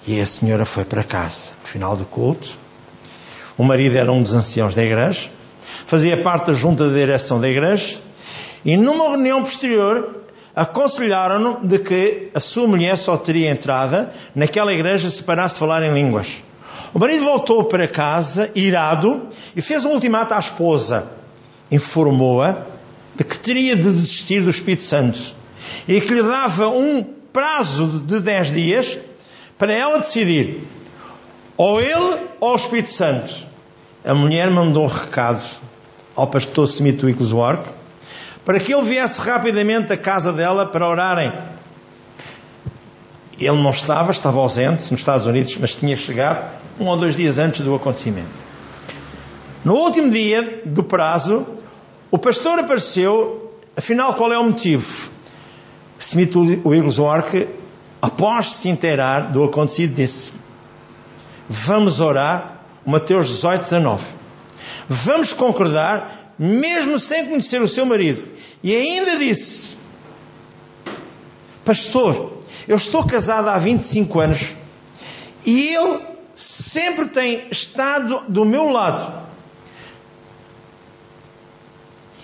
E 0.07 0.21
a 0.21 0.27
senhora 0.27 0.65
foi 0.65 0.85
para 0.85 1.03
casa, 1.03 1.51
no 1.61 1.69
final 1.69 1.97
do 1.97 2.05
culto. 2.05 2.57
O 3.59 3.65
marido 3.65 3.97
era 3.97 4.13
um 4.13 4.23
dos 4.23 4.35
anciãos 4.35 4.75
da 4.75 4.85
igreja, 4.85 5.29
fazia 5.87 6.17
parte 6.23 6.47
da 6.47 6.53
junta 6.53 6.87
de 6.87 6.95
direção 6.95 7.41
da 7.41 7.49
igreja, 7.49 7.99
e 8.65 8.77
numa 8.77 9.09
reunião 9.09 9.43
posterior 9.43 10.23
aconselharam-no 10.55 11.67
de 11.67 11.79
que 11.81 12.31
a 12.35 12.41
sua 12.41 12.69
mulher 12.69 12.97
só 12.97 13.17
teria 13.17 13.51
entrada 13.51 14.13
naquela 14.35 14.73
igreja 14.73 15.11
se 15.11 15.23
parasse 15.23 15.55
de 15.55 15.61
falar 15.61 15.83
em 15.83 15.93
línguas. 15.93 16.43
O 16.95 16.99
marido 16.99 17.25
voltou 17.25 17.65
para 17.65 17.89
casa, 17.89 18.51
irado, 18.55 19.27
e 19.57 19.61
fez 19.61 19.85
um 19.85 19.91
ultimato 19.91 20.35
à 20.35 20.39
esposa. 20.39 21.09
Informou-a 21.71 22.59
de 23.15 23.25
que 23.25 23.39
teria 23.39 23.75
de 23.75 23.83
desistir 23.83 24.41
do 24.41 24.51
Espírito 24.51 24.83
Santo 24.83 25.19
e 25.89 26.01
que 26.01 26.15
lhe 26.15 26.23
dava 26.23 26.69
um 26.69 27.03
prazo 27.33 27.87
de 28.07 28.21
10 28.21 28.51
dias 28.53 28.99
para 29.59 29.73
ela 29.73 29.99
decidir 29.99 30.61
ou 31.57 31.81
ele 31.81 32.27
ou 32.41 32.53
o 32.53 32.57
Espírito 32.57 32.91
Santo. 32.91 33.47
A 34.05 34.15
mulher 34.15 34.51
mandou 34.51 34.85
um 34.85 34.89
recado 34.89 35.43
ao 36.15 36.27
pastor 36.27 36.67
Smith 36.67 37.03
Wigglesworth 37.03 37.67
para 38.45 38.61
que 38.61 38.73
ele 38.73 38.83
viesse 38.83 39.21
rapidamente 39.21 39.93
à 39.93 39.97
casa 39.97 40.33
dela 40.33 40.65
para 40.67 40.87
orarem. 40.87 41.33
Ele 43.39 43.61
não 43.61 43.71
estava, 43.71 44.13
estava 44.13 44.39
ausente 44.39 44.91
nos 44.93 45.01
Estados 45.01 45.27
Unidos, 45.27 45.57
mas 45.59 45.75
tinha 45.75 45.97
chegado 45.97 46.57
um 46.79 46.87
ou 46.87 46.97
dois 46.97 47.17
dias 47.17 47.39
antes 47.39 47.61
do 47.61 47.75
acontecimento. 47.75 48.31
No 49.65 49.75
último 49.75 50.09
dia 50.11 50.63
do 50.65 50.85
prazo, 50.85 51.45
o 52.11 52.19
pastor 52.19 52.61
apareceu, 52.61 53.53
afinal, 53.77 54.15
qual 54.15 54.33
é 54.33 54.39
o 54.39 54.45
motivo? 54.45 55.11
Smith 55.99 56.35
Wigglesworth 56.65 57.49
após 58.01 58.53
se 58.53 58.69
inteirar 58.69 59.33
do 59.33 59.45
acontecido, 59.45 59.95
disse: 59.95 60.33
Vamos 61.49 62.01
orar, 62.01 62.61
Mateus 62.85 63.29
18, 63.29 63.63
19. 63.63 64.05
Vamos 64.89 65.33
concordar, 65.33 66.35
mesmo 66.39 66.99
sem 66.99 67.27
conhecer 67.27 67.61
o 67.61 67.69
seu 67.69 67.87
marido. 67.87 68.23
E 68.63 68.75
ainda 68.75 69.17
disse: 69.17 69.79
Pastor, 71.65 72.39
eu 72.69 72.77
estou 72.77 73.05
casada 73.05 73.53
há 73.53 73.59
25 73.59 74.21
anos 74.21 74.55
e 75.45 75.75
ele 75.75 76.01
sempre 76.35 77.07
tem 77.07 77.47
estado 77.51 78.25
do 78.29 78.45
meu 78.45 78.71
lado. 78.71 79.27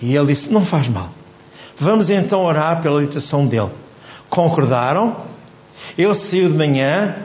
E 0.01 0.15
ele 0.15 0.27
disse: 0.27 0.51
Não 0.51 0.65
faz 0.65 0.87
mal. 0.89 1.09
Vamos 1.77 2.09
então 2.09 2.43
orar 2.43 2.81
pela 2.81 2.99
libertação 2.99 3.47
dele. 3.47 3.71
Concordaram? 4.29 5.32
Ele 5.97 6.15
saiu 6.15 6.49
de 6.49 6.55
manhã 6.55 7.15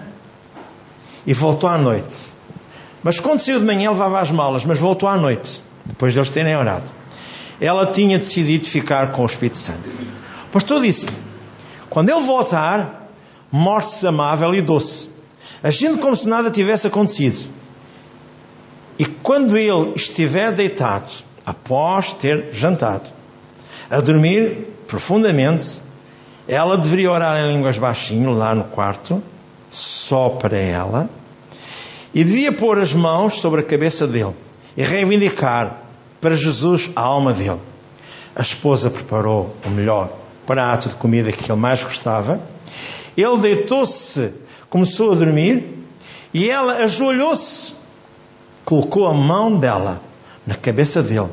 e 1.27 1.33
voltou 1.33 1.69
à 1.69 1.79
noite. 1.79 2.15
Mas 3.03 3.21
quando 3.21 3.39
saiu 3.39 3.59
de 3.59 3.65
manhã 3.65 3.91
levava 3.91 4.21
as 4.21 4.31
malas, 4.31 4.65
mas 4.65 4.79
voltou 4.79 5.09
à 5.09 5.17
noite, 5.17 5.63
depois 5.87 6.13
de 6.13 6.19
eles 6.19 6.31
terem 6.31 6.57
orado. 6.57 6.91
Ela 7.61 7.87
tinha 7.87 8.19
decidido 8.19 8.67
ficar 8.67 9.13
com 9.13 9.23
o 9.23 9.27
Espírito 9.27 9.57
Santo. 9.57 9.89
O 10.47 10.51
pastor 10.51 10.81
disse: 10.81 11.07
quando 11.91 12.11
ele 12.11 12.23
voltar, 12.23 13.09
morte-se 13.51 14.07
amável 14.07 14.55
e 14.55 14.61
doce, 14.61 15.09
agindo 15.63 15.99
como 15.99 16.15
se 16.15 16.29
nada 16.29 16.51
tivesse 16.51 16.87
acontecido. 16.87 17.51
E 18.99 19.07
quando 19.07 19.57
ele 19.57 19.93
estiver 19.95 20.53
deitado, 20.53 21.11
após 21.47 22.13
ter 22.13 22.51
jantado, 22.53 23.09
a 23.91 24.01
dormir 24.01 24.67
profundamente, 24.87 25.81
ela 26.49 26.79
deveria 26.79 27.13
orar 27.13 27.37
em 27.37 27.49
línguas 27.53 27.77
baixinho, 27.77 28.33
lá 28.33 28.55
no 28.55 28.65
quarto, 28.65 29.23
só 29.71 30.31
para 30.31 30.57
ela, 30.57 31.11
e 32.15 32.25
devia 32.25 32.51
pôr 32.51 32.79
as 32.79 32.95
mãos 32.95 33.35
sobre 33.39 33.61
a 33.61 33.63
cabeça 33.63 34.07
dele 34.07 34.35
e 34.75 34.83
reivindicar 34.83 35.83
para 36.23 36.35
Jesus 36.35 36.89
a 36.97 37.03
alma 37.03 37.35
dele. 37.35 37.61
A 38.35 38.41
esposa 38.41 38.89
preparou 38.89 39.55
o 39.67 39.69
melhor 39.69 40.11
prato 40.47 40.89
de 40.89 40.95
comida 40.95 41.31
que 41.31 41.53
ele 41.53 41.61
mais 41.61 41.85
gostava. 41.85 42.41
Ele 43.15 43.37
deitou-se, 43.37 44.33
começou 44.71 45.13
a 45.13 45.15
dormir 45.15 45.85
e 46.33 46.49
ela 46.49 46.85
ajoelhou-se, 46.85 47.75
colocou 48.65 49.07
a 49.07 49.13
mão 49.13 49.59
dela 49.59 50.01
na 50.47 50.55
cabeça 50.55 51.03
dele. 51.03 51.29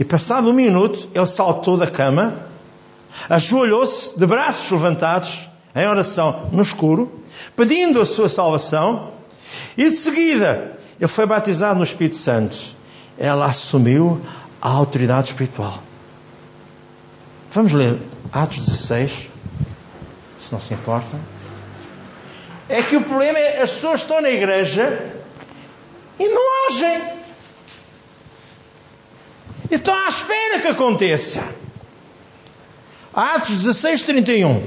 E 0.00 0.04
passado 0.04 0.50
um 0.50 0.52
minuto, 0.52 1.08
ele 1.14 1.26
saltou 1.26 1.76
da 1.76 1.86
cama 1.86 2.47
ajoelhou-se 3.28 4.18
de 4.18 4.26
braços 4.26 4.70
levantados 4.70 5.48
em 5.74 5.86
oração 5.86 6.48
no 6.52 6.62
escuro, 6.62 7.22
pedindo 7.56 8.00
a 8.00 8.06
sua 8.06 8.28
salvação, 8.28 9.12
e 9.76 9.84
de 9.84 9.96
seguida 9.96 10.78
ele 10.98 11.08
foi 11.08 11.26
batizado 11.26 11.76
no 11.76 11.84
Espírito 11.84 12.16
Santo. 12.16 12.56
Ela 13.16 13.46
assumiu 13.46 14.20
a 14.60 14.68
autoridade 14.68 15.28
espiritual. 15.28 15.82
Vamos 17.52 17.72
ler 17.72 17.98
Atos 18.32 18.58
16, 18.58 19.30
se 20.38 20.52
não 20.52 20.60
se 20.60 20.74
importa. 20.74 21.16
É 22.68 22.82
que 22.82 22.96
o 22.96 23.02
problema 23.02 23.38
é 23.38 23.62
as 23.62 23.72
pessoas 23.72 24.02
estão 24.02 24.20
na 24.20 24.30
igreja 24.30 25.12
e 26.18 26.28
não 26.28 26.66
agem. 26.68 27.02
E 29.70 29.74
estão 29.74 29.94
à 29.94 30.08
espera 30.08 30.60
que 30.60 30.68
aconteça. 30.68 31.42
Atos 33.18 33.64
16, 33.64 34.04
31. 34.04 34.62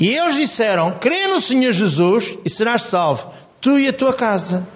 E 0.00 0.08
eles 0.08 0.36
disseram: 0.36 0.92
crê 0.98 1.26
no 1.26 1.38
Senhor 1.38 1.70
Jesus 1.70 2.38
e 2.46 2.48
serás 2.48 2.80
salvo, 2.84 3.30
tu 3.60 3.78
e 3.78 3.86
a 3.88 3.92
tua 3.92 4.14
casa. 4.14 4.66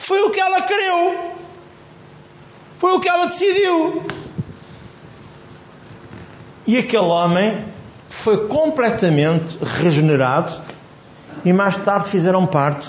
Foi 0.00 0.20
o 0.22 0.30
que 0.30 0.40
ela 0.40 0.62
creu. 0.62 1.32
Foi 2.80 2.92
o 2.92 2.98
que 2.98 3.08
ela 3.08 3.26
decidiu. 3.26 4.02
E 6.66 6.76
aquele 6.76 7.04
homem 7.04 7.64
foi 8.08 8.48
completamente 8.48 9.58
regenerado 9.62 10.60
e 11.44 11.52
mais 11.52 11.78
tarde 11.84 12.08
fizeram 12.08 12.48
parte 12.48 12.88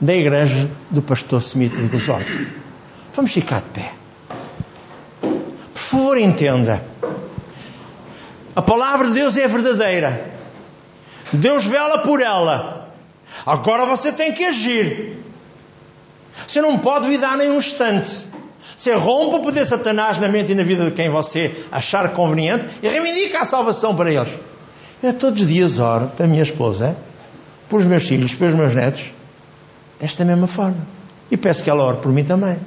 da 0.00 0.12
igreja 0.12 0.68
do 0.90 1.00
pastor 1.00 1.40
Smith 1.40 1.72
Wigglesworth. 1.76 2.26
Vamos 3.14 3.32
ficar 3.32 3.60
de 3.60 3.68
pé. 3.68 3.92
Por 5.20 5.78
favor, 5.78 6.18
entenda. 6.18 6.82
A 8.58 8.62
palavra 8.62 9.06
de 9.06 9.12
Deus 9.12 9.36
é 9.36 9.46
verdadeira. 9.46 10.20
Deus 11.32 11.64
vela 11.64 11.98
por 11.98 12.20
ela. 12.20 12.90
Agora 13.46 13.86
você 13.86 14.10
tem 14.10 14.32
que 14.32 14.44
agir. 14.44 15.16
Você 16.44 16.60
não 16.60 16.76
pode 16.76 17.06
vidar 17.06 17.36
nem 17.36 17.52
um 17.52 17.58
instante. 17.58 18.26
Você 18.76 18.92
rompe 18.94 19.36
o 19.36 19.42
poder 19.42 19.62
de 19.62 19.70
Satanás 19.70 20.18
na 20.18 20.26
mente 20.26 20.50
e 20.50 20.54
na 20.56 20.64
vida 20.64 20.86
de 20.86 20.90
quem 20.90 21.08
você 21.08 21.54
achar 21.70 22.08
conveniente 22.08 22.66
e 22.82 22.88
reivindica 22.88 23.42
a 23.42 23.44
salvação 23.44 23.94
para 23.94 24.12
eles. 24.12 24.36
Eu 25.00 25.12
todos 25.12 25.40
os 25.40 25.46
dias 25.46 25.78
oro 25.78 26.08
para 26.16 26.26
a 26.26 26.28
minha 26.28 26.42
esposa, 26.42 26.96
por 27.68 27.78
os 27.78 27.86
meus 27.86 28.08
filhos, 28.08 28.34
pelos 28.34 28.54
meus 28.54 28.74
netos, 28.74 29.12
desta 30.00 30.24
mesma 30.24 30.48
forma. 30.48 30.84
E 31.30 31.36
peço 31.36 31.62
que 31.62 31.70
ela 31.70 31.84
ore 31.84 31.98
por 31.98 32.10
mim 32.10 32.24
também. 32.24 32.58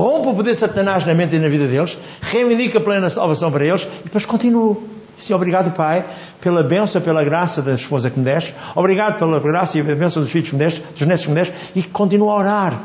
Rompe 0.00 0.28
o 0.28 0.34
poder 0.34 0.54
de 0.54 0.58
Satanás 0.58 1.06
na 1.06 1.14
mente 1.14 1.36
e 1.36 1.38
na 1.38 1.48
vida 1.48 1.68
deles, 1.68 1.96
reivindica 2.20 2.78
a 2.78 2.80
plena 2.80 3.08
salvação 3.08 3.52
para 3.52 3.64
eles 3.64 3.86
e 4.00 4.04
depois 4.04 4.26
continuo. 4.26 4.88
Sim, 5.16 5.34
obrigado, 5.34 5.72
Pai, 5.72 6.04
pela 6.40 6.64
bênção, 6.64 7.00
pela 7.00 7.22
graça 7.22 7.62
da 7.62 7.74
esposa 7.74 8.10
que 8.10 8.18
me 8.18 8.24
deste. 8.24 8.52
Obrigado 8.74 9.20
pela 9.20 9.38
graça 9.38 9.78
e 9.78 9.80
a 9.80 9.84
bênção 9.84 10.20
dos 10.20 10.32
filhos 10.32 10.48
que 10.48 10.56
me 10.56 10.64
deste, 10.64 10.80
dos 10.80 11.06
netos 11.06 11.24
que 11.24 11.30
me 11.30 11.36
deste. 11.36 11.54
E 11.76 11.82
continuo 11.84 12.28
a 12.28 12.34
orar. 12.34 12.82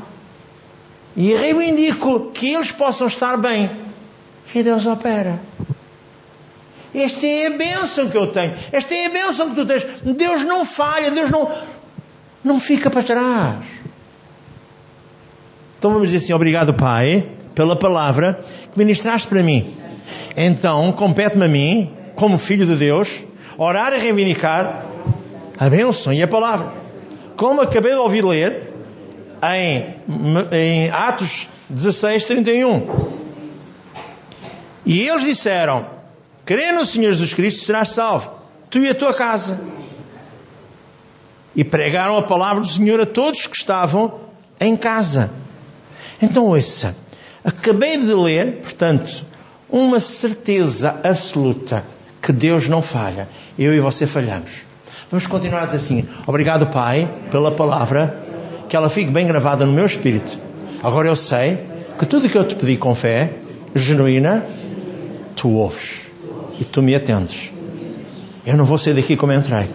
E 1.18 1.34
reivindico 1.34 2.30
que 2.32 2.54
eles 2.54 2.72
possam 2.72 3.08
estar 3.08 3.38
bem. 3.38 3.72
E 4.54 4.62
Deus 4.62 4.86
opera. 4.86 5.40
Esta 6.94 7.26
é 7.26 7.48
a 7.48 7.50
bênção 7.50 8.08
que 8.08 8.18
eu 8.18 8.28
tenho. 8.28 8.54
Esta 8.72 8.94
é 8.94 9.08
a 9.08 9.10
bênção 9.10 9.50
que 9.50 9.56
tu 9.56 9.66
tens. 9.66 9.84
Deus 10.04 10.44
não 10.44 10.64
falha. 10.64 11.10
Deus 11.10 11.32
não, 11.32 11.52
não 12.44 12.60
fica 12.60 12.92
para 12.92 13.02
trás. 13.02 13.79
Então 15.80 15.92
vamos 15.92 16.10
dizer 16.10 16.24
assim: 16.24 16.34
obrigado, 16.34 16.74
Pai, 16.74 17.26
pela 17.56 17.74
palavra 17.74 18.44
que 18.72 18.78
ministraste 18.78 19.30
para 19.30 19.42
mim. 19.42 19.74
Então, 20.36 20.92
compete-me 20.92 21.46
a 21.46 21.48
mim 21.48 21.94
como 22.16 22.38
filho 22.38 22.66
de 22.66 22.76
Deus, 22.76 23.22
orar 23.58 23.94
e 23.94 23.98
reivindicar 23.98 24.86
a 25.58 25.70
bênção 25.70 26.12
e 26.12 26.22
a 26.22 26.28
palavra. 26.28 26.74
como 27.38 27.62
acabei 27.62 27.94
de 27.94 27.98
ouvir 27.98 28.26
ler 28.26 28.74
em, 29.42 29.96
em 30.52 30.90
Atos 30.90 31.48
16, 31.70 32.26
31. 32.26 33.20
E 34.86 35.08
eles 35.08 35.24
disseram: 35.24 35.86
Crê 36.44 36.74
no 36.74 36.86
Senhor 36.86 37.14
Jesus 37.14 37.34
Cristo, 37.34 37.64
serás 37.64 37.90
salvo, 37.90 38.32
tu 38.70 38.80
e 38.80 38.90
a 38.90 38.96
tua 38.96 39.14
casa. 39.14 39.62
E 41.56 41.64
pregaram 41.64 42.18
a 42.18 42.24
palavra 42.24 42.62
do 42.62 42.68
Senhor 42.68 43.00
a 43.00 43.06
todos 43.06 43.48
que 43.48 43.56
estavam 43.56 44.20
em 44.60 44.76
casa. 44.76 45.32
Então, 46.22 46.46
ouça, 46.46 46.96
acabei 47.44 47.98
de 47.98 48.14
ler, 48.14 48.58
portanto, 48.62 49.26
uma 49.70 50.00
certeza 50.00 51.00
absoluta 51.04 51.84
que 52.22 52.32
Deus 52.32 52.68
não 52.68 52.82
falha. 52.82 53.30
Eu 53.58 53.74
e 53.74 53.80
você 53.80 54.06
falhamos. 54.06 54.62
Vamos 55.10 55.26
continuar 55.28 55.62
a 55.62 55.66
dizer 55.66 55.78
assim: 55.78 56.08
Obrigado, 56.28 56.68
Pai, 56.68 57.10
pela 57.32 57.52
palavra, 57.52 58.24
que 58.68 58.76
ela 58.76 58.90
fique 58.90 59.12
bem 59.12 59.26
gravada 59.28 59.66
no 59.66 59.74
meu 59.74 59.86
espírito. 59.86 60.38
Agora 60.84 61.08
eu 61.08 61.16
sei 61.16 61.60
que 61.98 62.06
tudo 62.06 62.28
o 62.28 62.30
que 62.30 62.38
eu 62.38 62.48
te 62.48 62.56
pedi 62.56 62.78
com 62.78 62.94
fé, 62.94 63.34
genuína, 63.74 64.46
tu 65.36 65.50
ouves 65.50 66.10
e 66.60 66.64
tu 66.64 66.82
me 66.82 66.96
atendes. 66.96 67.52
Eu 68.46 68.58
não 68.58 68.66
vou 68.66 68.78
sair 68.78 68.94
daqui 68.94 69.16
como 69.16 69.34
entrei, 69.34 69.70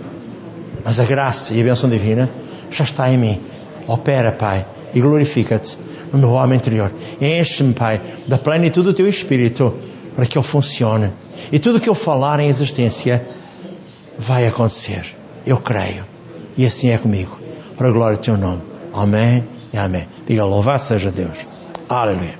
mas 0.85 0.99
a 0.99 1.05
graça 1.05 1.55
e 1.55 1.61
a 1.61 1.65
bênção 1.65 1.89
divina 1.89 2.29
já 2.71 2.85
está 2.85 3.11
em 3.11 3.19
mim. 3.19 3.41
Opera, 3.87 4.33
Pai, 4.33 4.67
e 4.95 5.01
glorifica-te 5.01 5.77
no 6.15 6.21
meu 6.21 6.31
homem 6.31 6.59
interior. 6.59 6.93
Enche-me, 7.21 7.75
Pai, 7.75 8.01
da 8.27 8.39
plenitude 8.39 8.87
do 8.87 8.95
teu 8.95 9.09
espírito 9.09 9.75
para 10.15 10.27
que 10.27 10.39
ele 10.39 10.47
funcione. 10.47 11.11
E 11.53 11.59
tudo 11.59 11.81
que 11.81 11.89
eu 11.89 11.95
falar 11.95 12.41
em 12.41 12.49
existência 12.49 13.25
vai 14.19 14.47
acontecer. 14.47 15.15
Eu 15.47 15.59
creio. 15.59 16.05
E 16.57 16.65
assim 16.65 16.91
é 16.91 16.99
comigo. 16.99 17.39
Para 17.77 17.89
a 17.89 17.93
glória 17.93 18.17
do 18.17 18.23
teu 18.23 18.37
nome. 18.37 18.63
Amém 18.93 19.45
e 19.73 19.79
amém. 19.79 20.07
Diga 20.27 20.45
louvado 20.45 20.81
seja 20.81 21.11
Deus. 21.11 21.37
Aleluia. 21.89 22.33